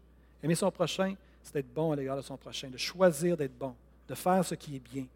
[0.42, 3.74] Aimer son prochain, c'est d'être bon à l'égard de son prochain, de choisir d'être bon,
[4.08, 5.06] de faire ce qui est bien.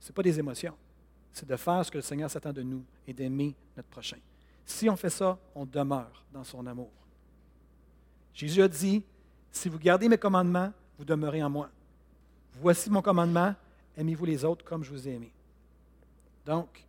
[0.00, 0.74] Ce n'est pas des émotions.
[1.32, 4.18] C'est de faire ce que le Seigneur s'attend de nous et d'aimer notre prochain.
[4.64, 6.90] Si on fait ça, on demeure dans son amour.
[8.32, 9.02] Jésus a dit,
[9.50, 11.70] si vous gardez mes commandements, vous demeurez en moi.
[12.60, 13.54] Voici mon commandement,
[13.96, 15.32] aimez-vous les autres comme je vous ai aimé.
[16.46, 16.84] Donc,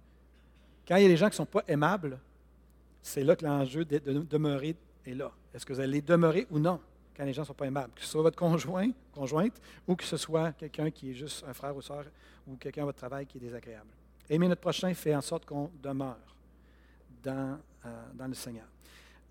[0.87, 2.19] quand il y a des gens qui ne sont pas aimables,
[3.01, 4.75] c'est là que l'enjeu de demeurer
[5.05, 5.31] est là.
[5.53, 6.79] Est-ce que vous allez demeurer ou non?
[7.15, 7.93] Quand les gens ne sont pas aimables?
[7.93, 11.53] Que ce soit votre conjoint, conjointe, ou que ce soit quelqu'un qui est juste un
[11.53, 12.05] frère ou soeur,
[12.47, 13.89] ou quelqu'un à votre travail qui est désagréable.
[14.29, 16.17] Aimer notre prochain fait en sorte qu'on demeure
[17.23, 18.65] dans, euh, dans le Seigneur.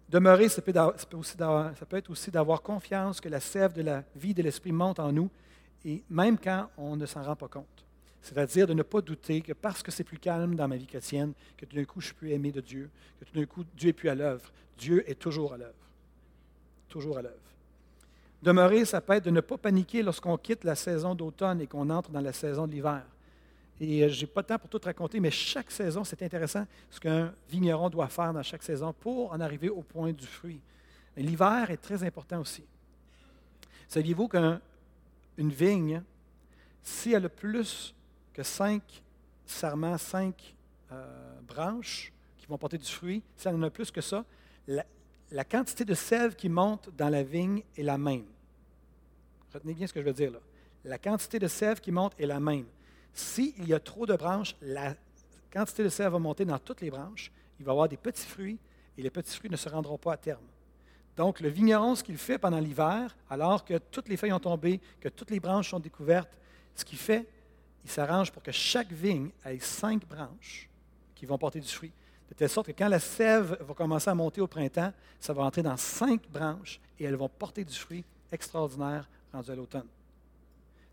[0.09, 0.72] Demeurer, ça peut,
[1.14, 4.72] aussi ça peut être aussi d'avoir confiance que la sève de la vie de l'Esprit
[4.72, 5.30] monte en nous,
[5.85, 7.85] et même quand on ne s'en rend pas compte.
[8.20, 11.32] C'est-à-dire de ne pas douter que parce que c'est plus calme dans ma vie chrétienne,
[11.57, 13.91] que tout d'un coup je suis plus aimé de Dieu, que tout d'un coup Dieu
[13.91, 14.51] est plus à l'œuvre.
[14.78, 15.74] Dieu est toujours à l'œuvre.
[16.89, 17.35] Toujours à l'œuvre.
[18.45, 21.88] Demeurer, ça peut être de ne pas paniquer lorsqu'on quitte la saison d'automne et qu'on
[21.88, 23.03] entre dans la saison de l'hiver.
[23.80, 26.66] Et euh, je n'ai pas de temps pour tout raconter, mais chaque saison, c'est intéressant
[26.90, 30.61] ce qu'un vigneron doit faire dans chaque saison pour en arriver au point du fruit.
[31.16, 32.62] L'hiver est très important aussi.
[33.88, 34.61] Saviez-vous qu'une
[35.38, 36.03] vigne,
[36.82, 37.95] si elle a plus
[38.34, 38.82] que cinq
[39.47, 40.55] serments, cinq
[40.92, 44.22] euh, branches qui vont porter du fruit, si elle en a plus que ça,
[44.68, 48.26] la, quantité de sève qui monte dans la vigne est la même.
[49.55, 50.40] Retenez bien ce que je veux dire là.
[50.84, 52.66] La quantité de sève qui monte est la même.
[53.12, 54.94] S'il y a trop de branches, la
[55.52, 57.30] quantité de sève va monter dans toutes les branches.
[57.61, 58.59] Il va y avoir des petits fruits
[58.98, 60.42] et les petits fruits ne se rendront pas à terme.
[61.16, 64.80] Donc, le vigneron, ce qu'il fait pendant l'hiver, alors que toutes les feuilles ont tombé,
[65.00, 66.36] que toutes les branches sont découvertes,
[66.74, 67.24] ce qu'il fait,
[67.84, 70.68] il s'arrange pour que chaque vigne ait cinq branches
[71.14, 71.92] qui vont porter du fruit.
[72.28, 75.44] De telle sorte que quand la sève va commencer à monter au printemps, ça va
[75.44, 79.09] entrer dans cinq branches et elles vont porter du fruit extraordinaire
[79.41, 79.87] à l'automne.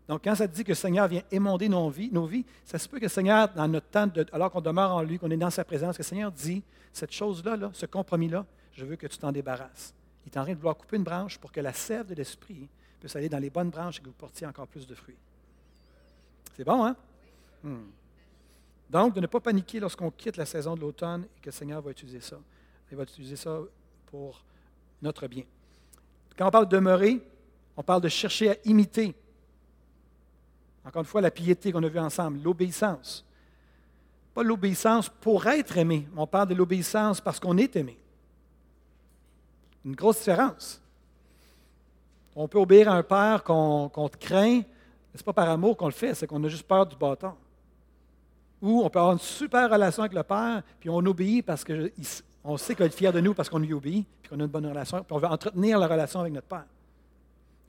[0.08, 2.88] Donc, quand ça dit que le Seigneur vient émonder nos vies, nos vies ça se
[2.88, 5.50] peut que le Seigneur, dans notre temps, alors qu'on demeure en lui, qu'on est dans
[5.50, 6.62] sa présence, que le Seigneur dit
[6.92, 9.94] cette chose-là, là, ce compromis-là, je veux que tu t'en débarrasses.
[10.26, 12.68] Il est en train de vouloir couper une branche pour que la sève de l'esprit
[13.00, 15.16] puisse aller dans les bonnes branches et que vous portiez encore plus de fruits.
[16.56, 16.96] C'est bon, hein?
[17.62, 17.86] Hmm.
[18.90, 21.80] Donc, de ne pas paniquer lorsqu'on quitte la saison de l'automne et que le Seigneur
[21.80, 22.36] va utiliser ça.
[22.90, 23.58] Il va utiliser ça
[24.06, 24.44] pour
[25.00, 25.44] notre bien.
[26.36, 27.22] Quand on parle de demeurer,
[27.76, 29.14] on parle de chercher à imiter.
[30.84, 33.24] Encore une fois, la piété qu'on a vue ensemble, l'obéissance.
[34.34, 37.98] Pas l'obéissance pour être aimé, on parle de l'obéissance parce qu'on est aimé.
[39.84, 40.80] Une grosse différence.
[42.34, 44.62] On peut obéir à un père qu'on craint,
[45.14, 47.34] ce n'est pas par amour qu'on le fait, c'est qu'on a juste peur du bâton.
[48.62, 52.56] Ou on peut avoir une super relation avec le Père, puis on obéit parce qu'on
[52.56, 54.66] sait qu'il est fier de nous parce qu'on lui obéit, puis qu'on a une bonne
[54.66, 56.64] relation, puis on veut entretenir la relation avec notre Père.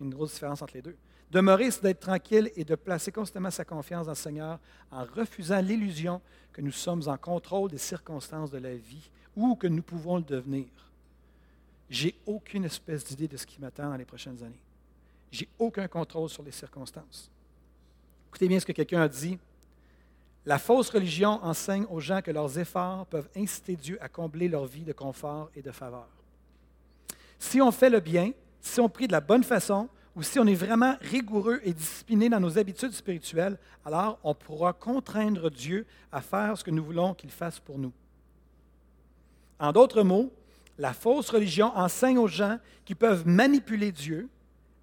[0.03, 0.95] Une grosse différence entre les deux.
[1.31, 4.59] Demeurer, c'est d'être tranquille et de placer constamment sa confiance dans le Seigneur
[4.91, 9.65] en refusant l'illusion que nous sommes en contrôle des circonstances de la vie ou que
[9.65, 10.67] nous pouvons le devenir.
[11.89, 14.59] J'ai aucune espèce d'idée de ce qui m'attend dans les prochaines années.
[15.31, 17.31] J'ai aucun contrôle sur les circonstances.
[18.29, 19.39] Écoutez bien ce que quelqu'un a dit.
[20.45, 24.65] La fausse religion enseigne aux gens que leurs efforts peuvent inciter Dieu à combler leur
[24.65, 26.07] vie de confort et de faveur.
[27.39, 28.31] Si on fait le bien,
[28.63, 32.29] si on prie de la bonne façon, ou si on est vraiment rigoureux et discipliné
[32.29, 37.13] dans nos habitudes spirituelles, alors on pourra contraindre Dieu à faire ce que nous voulons
[37.13, 37.91] qu'il fasse pour nous.
[39.59, 40.31] En d'autres mots,
[40.77, 44.29] la fausse religion enseigne aux gens qu'ils peuvent manipuler Dieu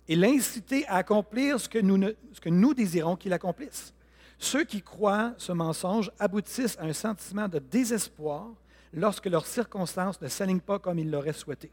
[0.09, 3.95] et l'inciter à accomplir ce que nous désirons qu'il accomplisse.
[4.39, 8.49] Ceux qui croient ce mensonge aboutissent à un sentiment de désespoir
[8.93, 11.71] lorsque leurs circonstances ne s'alignent pas comme ils l'auraient souhaité.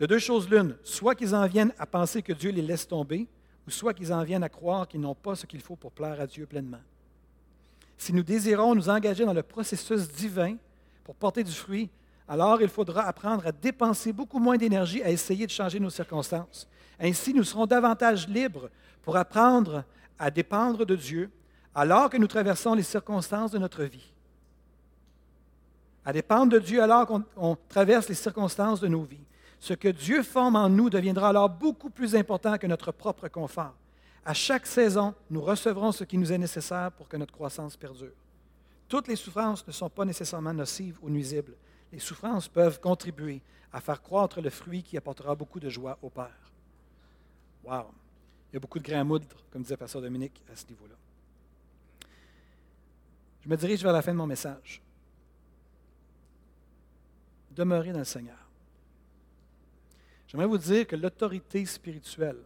[0.00, 3.28] De deux choses l'une, soit qu'ils en viennent à penser que Dieu les laisse tomber,
[3.66, 6.18] ou soit qu'ils en viennent à croire qu'ils n'ont pas ce qu'il faut pour plaire
[6.18, 6.80] à Dieu pleinement.
[7.98, 10.56] Si nous désirons nous engager dans le processus divin
[11.04, 11.90] pour porter du fruit,
[12.26, 16.66] alors il faudra apprendre à dépenser beaucoup moins d'énergie à essayer de changer nos circonstances.
[16.98, 18.70] Ainsi, nous serons davantage libres
[19.02, 19.84] pour apprendre
[20.18, 21.30] à dépendre de Dieu
[21.74, 24.12] alors que nous traversons les circonstances de notre vie.
[26.06, 29.18] À dépendre de Dieu alors qu'on traverse les circonstances de nos vies.
[29.60, 33.74] Ce que Dieu forme en nous deviendra alors beaucoup plus important que notre propre confort.
[34.24, 38.16] À chaque saison, nous recevrons ce qui nous est nécessaire pour que notre croissance perdure.
[38.88, 41.54] Toutes les souffrances ne sont pas nécessairement nocives ou nuisibles
[41.92, 43.40] les souffrances peuvent contribuer
[43.72, 46.52] à faire croître le fruit qui apportera beaucoup de joie au Père.
[47.64, 47.86] Wow!
[48.50, 50.94] Il y a beaucoup de grains à moudre, comme disait Pasteur Dominique, à ce niveau-là.
[53.42, 54.82] Je me dirige vers la fin de mon message.
[57.52, 58.49] Demeurez dans le Seigneur.
[60.30, 62.36] J'aimerais vous dire que l'autorité spirituelle,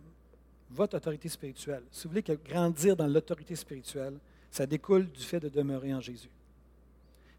[0.71, 4.19] votre autorité spirituelle, si vous voulez grandir dans l'autorité spirituelle,
[4.51, 6.31] ça découle du fait de demeurer en Jésus.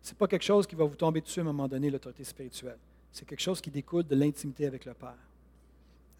[0.04, 2.24] Ce n'est pas quelque chose qui va vous tomber dessus à un moment donné, l'autorité
[2.24, 2.78] spirituelle.
[3.12, 5.18] C'est quelque chose qui découle de l'intimité avec le Père,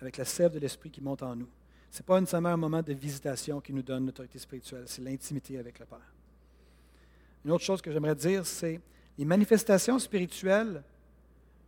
[0.02, 1.50] avec la sève de l'Esprit qui monte en nous.
[1.92, 5.60] Ce n'est pas nécessairement un moment de visitation qui nous donne l'autorité spirituelle, c'est l'intimité
[5.60, 6.14] avec le Père.
[7.44, 8.82] Une autre chose que j'aimerais dire, c'est
[9.20, 10.82] les manifestations spirituelles,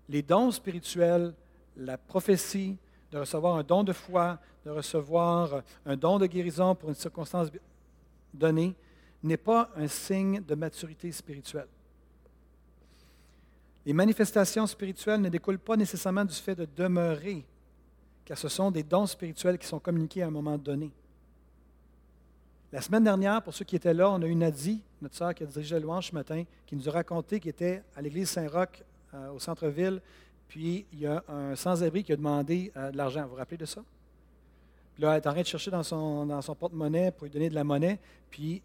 [0.10, 1.36] les dons spirituels,
[1.78, 2.78] la prophétie,
[3.12, 7.50] de recevoir un don de foi, de recevoir un don de guérison pour une circonstance
[8.34, 8.76] donnée,
[9.24, 11.68] n'est pas un signe de maturité spirituelle.
[13.86, 17.46] Les manifestations spirituelles ne découlent pas nécessairement du fait de demeurer,
[18.26, 20.92] car ce sont des dons spirituels qui sont communiqués à un moment donné.
[22.74, 25.44] La semaine dernière, pour ceux qui étaient là, on a eu Nadie, notre sœur qui
[25.44, 28.84] a dirigé le louange ce matin, qui nous a raconté qu'il était à l'église Saint-Roch
[29.14, 30.02] euh, au centre-ville,
[30.48, 33.24] puis il y a un sans-abri qui a demandé euh, de l'argent.
[33.24, 33.84] Vous vous rappelez de ça?
[34.94, 37.56] Puis là, elle est en train de chercher dans son, porte-monnaie pour lui donner de
[37.56, 38.00] la monnaie,
[38.32, 38.62] puis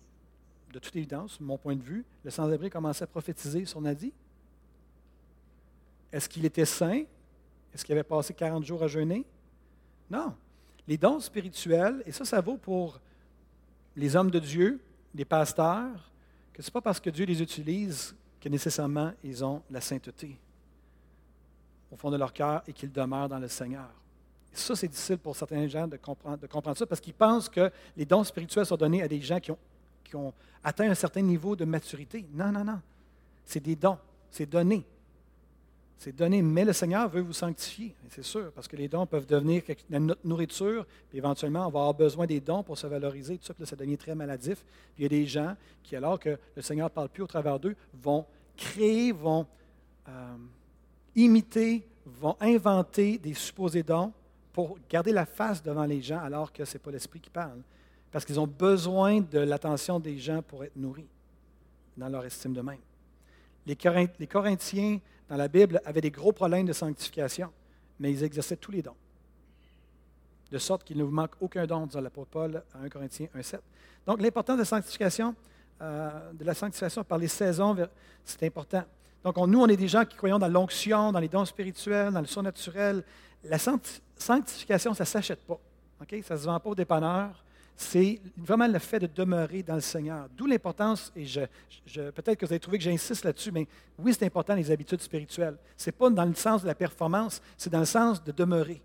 [0.72, 4.12] de toute évidence, de mon point de vue, le sans-abri commençait à prophétiser sur Nadie.
[6.10, 7.02] Est-ce qu'il était saint?
[7.74, 9.26] Est-ce qu'il avait passé 40 jours à jeûner?
[10.10, 10.34] Non.
[10.88, 12.98] Les dons spirituels, et ça, ça vaut pour
[13.94, 14.80] les hommes de Dieu,
[15.14, 16.10] les pasteurs,
[16.54, 20.38] que ce n'est pas parce que Dieu les utilise que nécessairement ils ont la sainteté
[21.92, 23.88] au fond de leur cœur et qu'ils demeurent dans le Seigneur.
[24.52, 27.48] Et ça, c'est difficile pour certains gens de comprendre, de comprendre ça parce qu'ils pensent
[27.48, 29.58] que les dons spirituels sont donnés à des gens qui ont,
[30.04, 30.32] qui ont
[30.64, 32.26] atteint un certain niveau de maturité.
[32.32, 32.80] Non, non, non.
[33.44, 33.98] C'est des dons.
[34.30, 34.84] C'est donné.
[35.98, 39.24] C'est donné, mais le Seigneur veut vous sanctifier, c'est sûr, parce que les dons peuvent
[39.24, 43.44] devenir notre nourriture, puis éventuellement, on va avoir besoin des dons pour se valoriser, tout
[43.44, 44.64] ça, puis ça devient très maladif.
[44.96, 47.28] Puis il y a des gens qui, alors que le Seigneur ne parle plus au
[47.28, 48.26] travers d'eux, vont
[48.56, 49.46] créer, vont
[50.08, 50.36] euh,
[51.14, 54.12] imiter, vont inventer des supposés dons
[54.52, 57.60] pour garder la face devant les gens, alors que ce n'est pas l'Esprit qui parle.
[58.10, 61.08] Parce qu'ils ont besoin de l'attention des gens pour être nourris
[61.96, 62.80] dans leur estime de même.
[63.66, 64.98] Les Corinthiens
[65.28, 67.50] dans la Bible avaient des gros problèmes de sanctification,
[67.98, 68.96] mais ils exerçaient tous les dons.
[70.50, 73.60] De sorte qu'il ne vous manque aucun don, dit l'apôtre Paul à 1 Corinthiens 1,7.
[74.06, 75.34] Donc, l'importance de
[75.80, 77.74] euh, de la sanctification par les saisons,
[78.24, 78.84] c'est important.
[79.24, 82.20] Donc, nous, on est des gens qui croyons dans l'onction, dans les dons spirituels, dans
[82.20, 83.04] le surnaturel.
[83.44, 85.58] La sanctification, ça ne s'achète pas.
[86.24, 87.42] Ça ne se vend pas au dépanneur
[87.82, 90.28] c'est vraiment le fait de demeurer dans le Seigneur.
[90.36, 91.40] D'où l'importance, et je,
[92.10, 93.66] peut-être que vous avez trouvé que j'insiste là-dessus, mais
[93.98, 95.56] oui, c'est important les habitudes spirituelles.
[95.76, 98.80] Ce n'est pas dans le sens de la performance, c'est dans le sens de demeurer,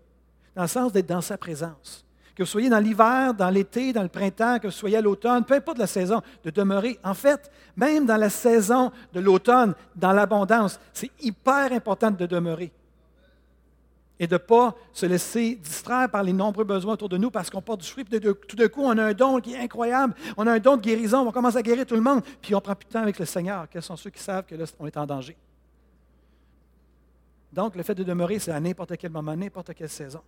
[0.54, 2.04] dans le sens d'être dans sa présence.
[2.38, 5.44] Que vous soyez dans l'hiver, dans l'été, dans le printemps, que vous soyez à l'automne,
[5.44, 6.96] peu importe la saison, de demeurer.
[7.02, 12.70] En fait, même dans la saison de l'automne, dans l'abondance, c'est hyper important de demeurer
[14.20, 17.50] et de ne pas se laisser distraire par les nombreux besoins autour de nous parce
[17.50, 18.04] qu'on porte du fruit.
[18.04, 20.14] Puis tout d'un coup, on a un don qui est incroyable.
[20.36, 21.26] On a un don de guérison.
[21.26, 22.22] On commence à guérir tout le monde.
[22.40, 23.66] Puis on prend plus de temps avec le Seigneur.
[23.68, 25.36] Quels sont ceux qui savent que là, on est en danger?
[27.52, 30.20] Donc, le fait de demeurer, c'est à n'importe quel moment, n'importe quelle saison.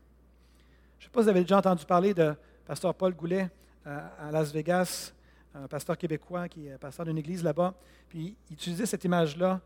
[1.00, 2.34] Je ne sais pas si vous avez déjà entendu parler de
[2.66, 3.48] pasteur Paul Goulet
[3.86, 5.14] euh, à Las Vegas,
[5.54, 7.74] un pasteur québécois qui est pasteur d'une église là-bas.
[8.06, 9.60] Puis il utilisait cette image-là.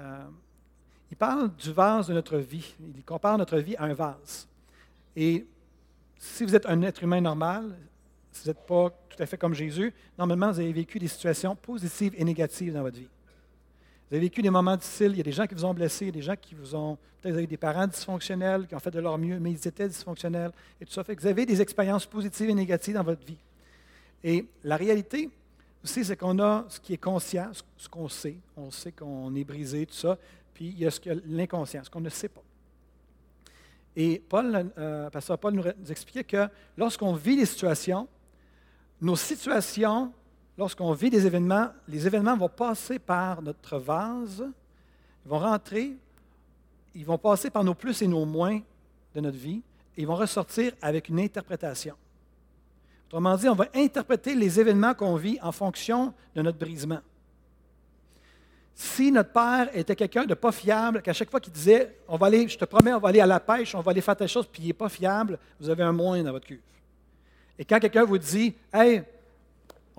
[0.00, 0.24] Euh,
[1.08, 2.74] il parle du vase de notre vie.
[2.96, 4.48] Il compare notre vie à un vase.
[5.14, 5.46] Et
[6.18, 7.78] si vous êtes un être humain normal,
[8.32, 11.54] si vous n'êtes pas tout à fait comme Jésus, normalement, vous avez vécu des situations
[11.54, 13.08] positives et négatives dans votre vie.
[14.10, 16.06] Vous avez vécu des moments difficiles, il y a des gens qui vous ont blessé,
[16.06, 18.74] il y a des gens qui vous ont, peut-être vous avez des parents dysfonctionnels, qui
[18.74, 20.50] ont fait de leur mieux, mais ils étaient dysfonctionnels,
[20.80, 21.04] et tout ça.
[21.04, 23.38] Fait que vous avez des expériences positives et négatives dans votre vie.
[24.24, 25.30] Et la réalité
[25.84, 28.36] aussi, c'est qu'on a ce qui est conscient, ce qu'on sait.
[28.56, 30.18] On sait qu'on est brisé, tout ça.
[30.52, 32.42] Puis il y a ce que l'inconscient, ce qu'on ne sait pas.
[33.96, 38.08] Et Paul, euh, Pasteur Paul nous, expliquait que lorsqu'on vit des situations,
[39.00, 40.12] nos situations,
[40.56, 44.44] lorsqu'on vit des événements, les événements vont passer par notre vase,
[45.24, 45.96] ils vont rentrer,
[46.94, 48.60] ils vont passer par nos plus et nos moins
[49.14, 49.62] de notre vie,
[49.96, 51.94] et ils vont ressortir avec une interprétation.
[53.08, 57.00] Autrement dit, on va interpréter les événements qu'on vit en fonction de notre brisement.
[58.74, 62.28] Si notre père était quelqu'un de pas fiable, qu'à chaque fois qu'il disait on va
[62.28, 64.28] aller, je te promets, on va aller à la pêche, on va aller faire telle
[64.28, 66.60] chose, puis il n'est pas fiable, vous avez un moins dans votre cuve.
[67.58, 69.02] Et quand quelqu'un vous dit Hey,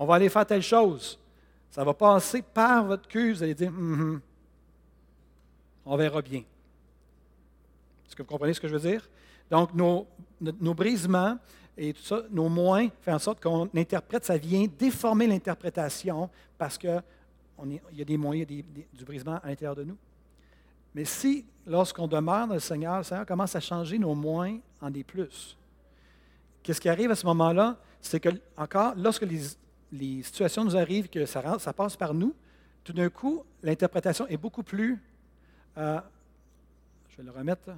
[0.02, 1.16] on va aller faire telle chose,
[1.70, 4.20] ça va passer par votre cuve, vous allez dire mm
[5.86, 6.40] On verra bien.
[6.40, 9.08] Est-ce que vous comprenez ce que je veux dire?
[9.48, 11.38] Donc, nos, brisements
[11.78, 16.28] et tout ça, nos moins, fait en sorte qu'on interprète, ça vient déformer l'interprétation
[16.58, 17.00] parce qu'il
[17.92, 19.96] y a des moins, il y a du brisement à l'intérieur de nous.
[20.96, 24.90] Mais si, lorsqu'on demeure dans le Seigneur, le Seigneur commence à changer nos moins en
[24.90, 25.56] des plus,
[26.64, 27.76] qu'est-ce qui arrive à ce moment-là?
[28.00, 29.61] C'est que, encore, lorsque les,
[30.22, 32.34] situations nous arrivent, que ça, ça passe par nous,
[32.82, 34.98] tout d'un coup, l'interprétation est beaucoup plus,
[35.78, 36.00] euh,
[37.10, 37.70] je vais le remettre,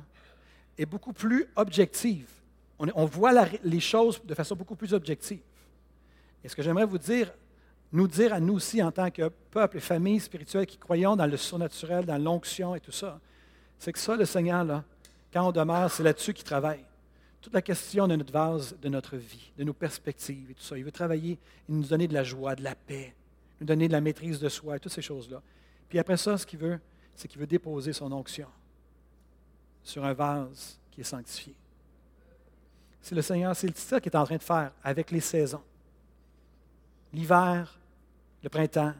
[0.78, 2.28] est beaucoup plus objective.
[2.78, 5.40] On, voit les choses de façon beaucoup plus objective.
[6.42, 7.32] Et ce que j'aimerais vous dire,
[7.92, 11.26] nous dire à nous aussi en tant que peuple et famille spirituelle qui croyons dans
[11.26, 13.20] le surnaturel, dans l'onction et tout ça,
[13.78, 14.84] c'est que ça, le Seigneur, là,
[15.32, 16.84] quand on demeure, c'est là-dessus qu'il travaille.
[17.44, 20.78] Toute la question de notre vase, de notre vie, de nos perspectives et tout ça.
[20.78, 21.38] Il veut travailler et
[21.68, 23.14] nous donner de la joie, de la paix,
[23.60, 25.42] nous donner de la maîtrise de soi, et toutes ces choses-là.
[25.86, 26.80] Puis après ça, ce qu'il veut,
[27.14, 28.48] c'est qu'il veut déposer son onction
[29.82, 31.54] sur un vase qui est sanctifié.
[33.02, 35.62] C'est le Seigneur, c'est ça qu'il est en train de faire avec les saisons.
[37.12, 37.78] L'hiver,
[38.42, 38.94] le printemps,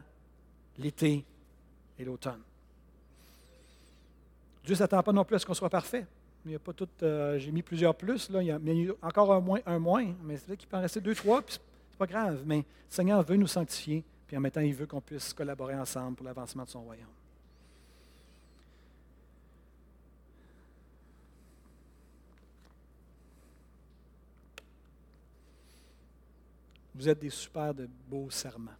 [0.77, 1.25] l'été
[1.97, 2.43] et l'automne.
[4.63, 6.05] Dieu ne s'attend pas non plus à ce qu'on soit parfait.
[6.45, 6.87] Il y a pas tout.
[7.01, 8.41] Euh, j'ai mis plusieurs plus, là.
[8.41, 8.59] Il y a,
[9.01, 11.55] encore un moins, un moins, mais c'est vrai qu'il peut en rester deux, trois, puis
[11.89, 12.43] c'est pas grave.
[12.45, 15.75] Mais le Seigneur veut nous sanctifier, puis en même temps, il veut qu'on puisse collaborer
[15.75, 17.07] ensemble pour l'avancement de son royaume.
[26.93, 28.71] Vous êtes des super de beaux serments.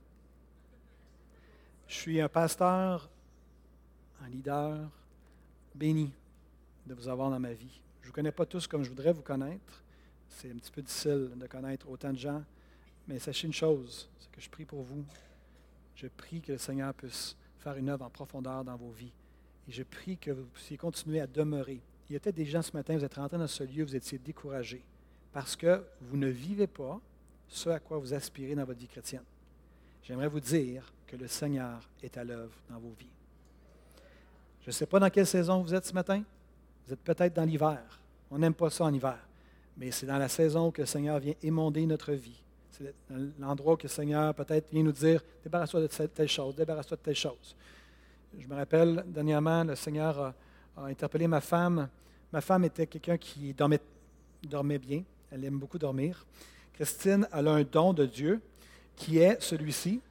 [1.88, 3.10] Je suis un pasteur,
[4.24, 4.88] un leader
[5.74, 6.12] béni
[6.86, 7.82] de vous avoir dans ma vie.
[8.02, 9.84] Je ne vous connais pas tous comme je voudrais vous connaître.
[10.30, 12.44] C'est un petit peu difficile de connaître autant de gens.
[13.08, 15.04] Mais sachez une chose, c'est que je prie pour vous.
[15.96, 19.14] Je prie que le Seigneur puisse faire une œuvre en profondeur dans vos vies.
[19.68, 21.82] Et je prie que vous puissiez continuer à demeurer.
[22.10, 23.96] Il y a peut-être des gens ce matin, vous êtes rentrés dans ce lieu, vous
[23.96, 24.84] étiez découragés
[25.36, 26.98] parce que vous ne vivez pas
[27.50, 29.26] ce à quoi vous aspirez dans votre vie chrétienne.
[30.02, 33.12] J'aimerais vous dire que le Seigneur est à l'œuvre dans vos vies.
[34.62, 36.24] Je ne sais pas dans quelle saison vous êtes ce matin.
[36.86, 37.82] Vous êtes peut-être dans l'hiver.
[38.30, 39.18] On n'aime pas ça en hiver.
[39.78, 42.42] Mais c'est dans la saison que le Seigneur vient émonder notre vie.
[42.72, 42.94] C'est
[43.40, 47.16] l'endroit où le Seigneur peut-être vient nous dire débarrasse-toi de telle chose, débarrasse-toi de telle
[47.16, 47.56] chose.
[48.38, 50.34] Je me rappelle, dernièrement, le Seigneur
[50.78, 51.88] a, interpellé ma femme.
[52.32, 55.04] Ma femme était quelqu'un qui dormait bien.
[55.32, 56.26] Elle aime beaucoup dormir.
[56.74, 58.42] Christine, elle a un don de Dieu
[58.96, 60.02] qui est celui-ci.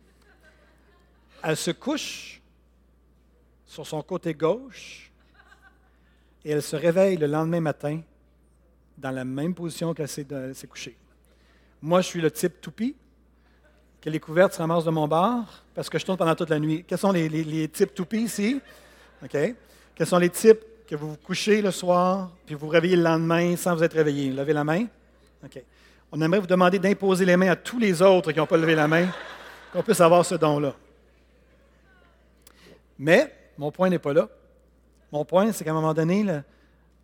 [1.43, 2.41] Elle se couche
[3.67, 5.13] sur son côté gauche
[6.45, 8.01] et elle se réveille le lendemain matin
[8.99, 10.97] dans la même position qu'elle s'est couchée.
[11.83, 12.95] Moi, je suis le type toupie,
[14.05, 16.59] que les couvertes se ramassent de mon bar parce que je tourne pendant toute la
[16.59, 16.85] nuit.
[16.87, 18.61] Quels sont les, types toupies ici?
[19.23, 19.55] OK?
[19.95, 23.03] Quels sont les types que vous vous couchez le soir puis vous vous réveillez le
[23.03, 24.31] lendemain sans vous être réveillé?
[24.31, 24.85] Levez la main.
[25.43, 25.63] OK.
[26.13, 28.75] On aimerait vous demander d'imposer les mains à tous les autres qui n'ont pas levé
[28.75, 29.09] la main,
[29.73, 30.75] qu'on puisse avoir ce don-là.
[32.99, 34.29] Mais mon point n'est pas là.
[35.15, 36.27] Mon point, c'est qu'à un moment donné,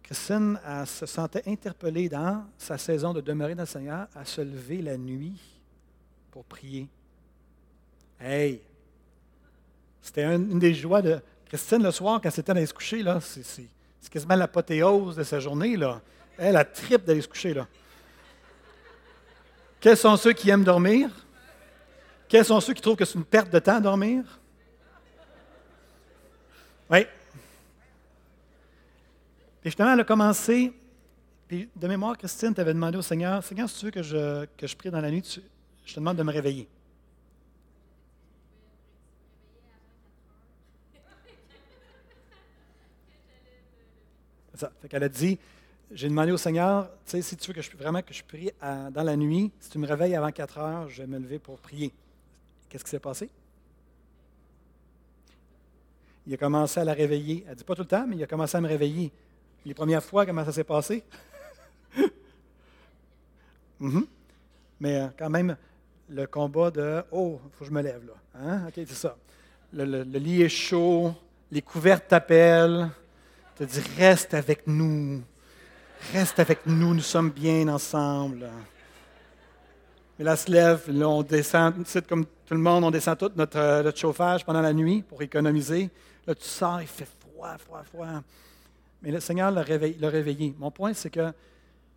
[0.03, 4.83] Christine se sentait interpellée dans sa saison de demeurer dans le Seigneur à se lever
[4.83, 5.41] la nuit
[6.33, 6.89] pour prier.
[8.21, 8.63] Hey!
[10.03, 13.05] C'était une des joies de Christine le soir quand c'était d'aller se coucher.
[13.05, 13.69] Là, c'est,
[14.11, 15.77] quasiment l'apothéose de sa journée.
[15.77, 16.01] Là.
[16.37, 17.55] Elle a tripe d'aller se coucher.
[17.55, 17.69] Là.
[19.79, 21.11] Quels sont ceux qui aiment dormir?
[22.29, 24.25] Quels sont ceux qui trouvent que c'est une perte de temps dormir?
[26.91, 27.07] Oui.
[29.61, 30.73] Puis justement, elle a commencé,
[31.47, 34.47] puis de mémoire, Christine, tu avais demandé au Seigneur, Seigneur, si tu veux que je,
[34.57, 35.41] que je prie dans la nuit,
[35.85, 36.67] je te demande de me réveiller.
[44.55, 44.71] Ça.
[44.81, 45.39] Fait qu'elle a dit,
[45.91, 48.51] j'ai demandé au Seigneur, tu sais, si tu veux que je, vraiment que je prie
[48.61, 51.59] dans la nuit, si tu me réveilles avant 4 heures, je vais me lever pour
[51.59, 51.93] prier.
[52.69, 53.29] Qu'est-ce qui s'est passé?
[56.27, 57.45] Il a commencé à la réveiller.
[57.49, 59.11] Elle dit pas tout le temps, mais il a commencé à me réveiller.
[59.65, 61.05] Les premières fois, comment ça s'est passé?
[63.81, 64.07] Mhm.
[64.79, 65.57] Mais euh, quand même,
[66.11, 68.13] le combat de Oh, il faut que je me lève là.
[68.39, 68.67] Hein?
[68.69, 69.17] OK, c'est ça.
[69.73, 71.15] Le, le, lit est chaud,
[71.51, 72.91] les couvertes t'appellent,
[73.57, 75.23] te dit Reste avec nous.
[76.13, 78.51] Reste avec nous, nous sommes bien ensemble.
[80.19, 83.83] Mais là, se lève, là, on descend, comme tout le monde, on descend tout euh,
[83.83, 85.89] notre, chauffage pendant la nuit pour économiser.
[86.27, 88.23] Là, tu sors, il fait froid, froid, froid.
[89.03, 90.55] Mais le Seigneur l'a réveillé.
[90.59, 91.33] Mon point, c'est qu'il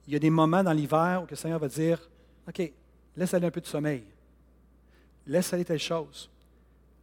[0.08, 2.00] y a des moments dans l'hiver où le Seigneur va dire
[2.48, 2.72] OK,
[3.16, 4.04] laisse aller un peu de sommeil.
[5.28, 6.30] Laisse aller telle chose.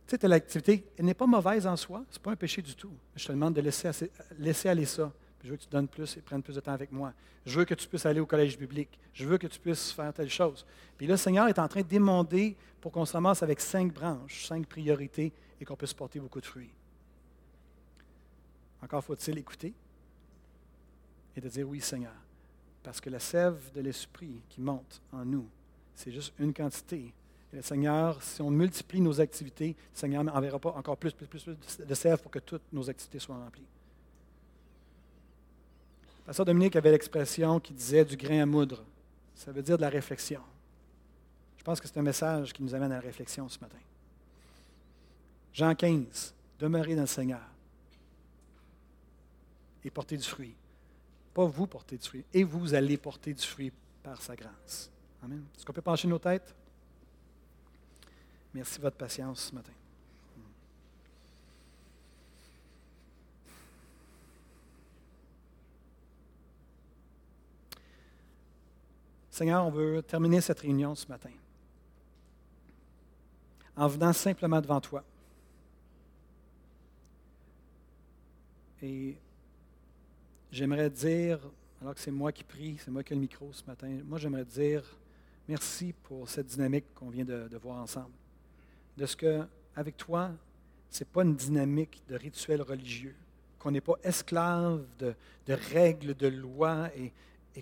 [0.06, 2.60] Tu sais, telle activité, elle n'est pas mauvaise en soi, ce n'est pas un péché
[2.60, 2.92] du tout.
[3.14, 3.90] Je te demande de laisser,
[4.38, 5.12] laisser aller ça.
[5.42, 7.12] je veux que tu donnes plus et prennes plus de temps avec moi.
[7.46, 8.98] Je veux que tu puisses aller au collège biblique.
[9.14, 10.66] Je veux que tu puisses faire telle chose.
[10.98, 14.66] Puis là, le Seigneur est en train d'émonder pour qu'on se avec cinq branches, cinq
[14.66, 16.70] priorités et qu'on puisse porter beaucoup de fruits.
[18.82, 19.74] Encore faut-il écouter
[21.40, 22.14] de dire oui, Seigneur.
[22.82, 25.46] Parce que la sève de l'Esprit qui monte en nous,
[25.94, 27.12] c'est juste une quantité.
[27.52, 31.26] Et le Seigneur, si on multiplie nos activités, le Seigneur n'enverra pas encore plus, plus,
[31.26, 33.66] plus, de sève pour que toutes nos activités soient remplies.
[36.24, 38.84] Pasteur Dominique avait l'expression qui disait du grain à moudre.
[39.34, 40.40] Ça veut dire de la réflexion.
[41.58, 43.78] Je pense que c'est un message qui nous amène à la réflexion ce matin.
[45.52, 47.42] Jean 15, demeurez dans le Seigneur
[49.84, 50.54] et portez du fruit.
[51.34, 53.72] Pas vous porter du fruit, et vous allez porter du fruit
[54.02, 54.90] par sa grâce.
[55.22, 55.44] Amen.
[55.56, 56.54] Est-ce qu'on peut pencher nos têtes?
[58.52, 59.72] Merci de votre patience ce matin.
[69.30, 71.30] Seigneur, on veut terminer cette réunion ce matin
[73.80, 75.02] en venant simplement devant toi.
[78.82, 79.16] Et
[80.50, 81.38] j'aimerais dire,
[81.80, 84.18] alors que c'est moi qui prie, c'est moi qui ai le micro ce matin, moi
[84.18, 84.84] j'aimerais dire
[85.48, 88.12] merci pour cette dynamique qu'on vient de, voir ensemble.
[88.96, 89.42] De ce que,
[89.74, 90.30] avec toi,
[90.90, 93.16] ce n'est pas une dynamique de rituel religieux,
[93.58, 95.14] qu'on n'est pas esclave de,
[95.48, 97.12] règles, de lois, et,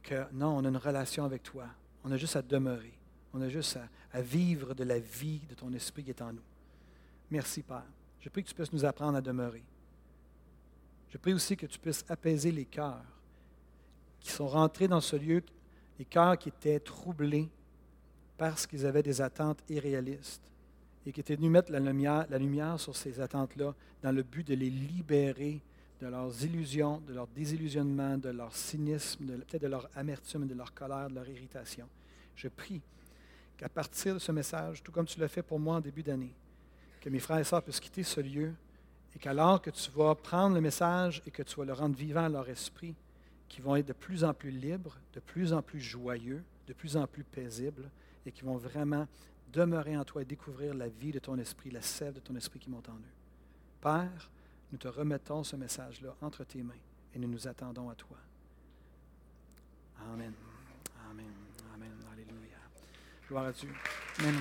[0.01, 1.65] que non, on a une relation avec toi.
[2.05, 2.93] On a juste à demeurer.
[3.33, 6.33] On a juste à, à vivre de la vie de ton esprit qui est en
[6.33, 6.43] nous.
[7.31, 7.85] Merci, Père.
[8.21, 9.63] Je prie que tu puisses nous apprendre à demeurer.
[11.11, 13.05] Je prie aussi que tu puisses apaiser les cœurs
[14.21, 15.43] qui sont rentrés dans ce lieu,
[15.99, 17.49] les cœurs qui étaient troublés
[18.37, 20.51] parce qu'ils avaient des attentes irréalistes
[21.07, 21.81] et qui étaient venus mettre la
[22.39, 25.61] lumière, sur ces attentes-là dans le but de les libérer
[26.01, 30.73] de leurs illusions, de leur désillusionnement, de leur cynisme, peut-être de leur amertume, de leur
[30.73, 31.89] colère, de leur irritation.
[32.37, 32.81] Je prie
[33.57, 36.33] qu'à partir de ce message, tout comme tu l'as fait pour moi en début d'année,
[37.01, 38.55] que mes frères et sœurs puissent quitter ce lieu
[39.15, 42.25] et qu'alors que tu vas prendre le message et que tu vas le rendre vivant
[42.25, 42.95] à leur esprit,
[43.49, 46.97] qu'ils vont être de plus en plus libres, de plus en plus joyeux, de plus
[46.97, 47.91] en plus paisibles
[48.27, 49.07] et qui vont vraiment
[49.53, 52.59] demeurer en toi et découvrir la vie de ton esprit, la sève de ton esprit
[52.59, 53.15] qui monte en eux.
[53.81, 54.31] Père,
[54.71, 56.75] nous te remettons ce message-là entre tes mains
[57.15, 58.19] et nous nous attendons à toi.
[60.13, 60.33] Amen.
[61.11, 61.33] Amen.
[61.75, 61.93] Amen.
[62.13, 62.59] Alléluia.
[63.27, 63.71] Gloire à Dieu.
[64.21, 64.41] Amen.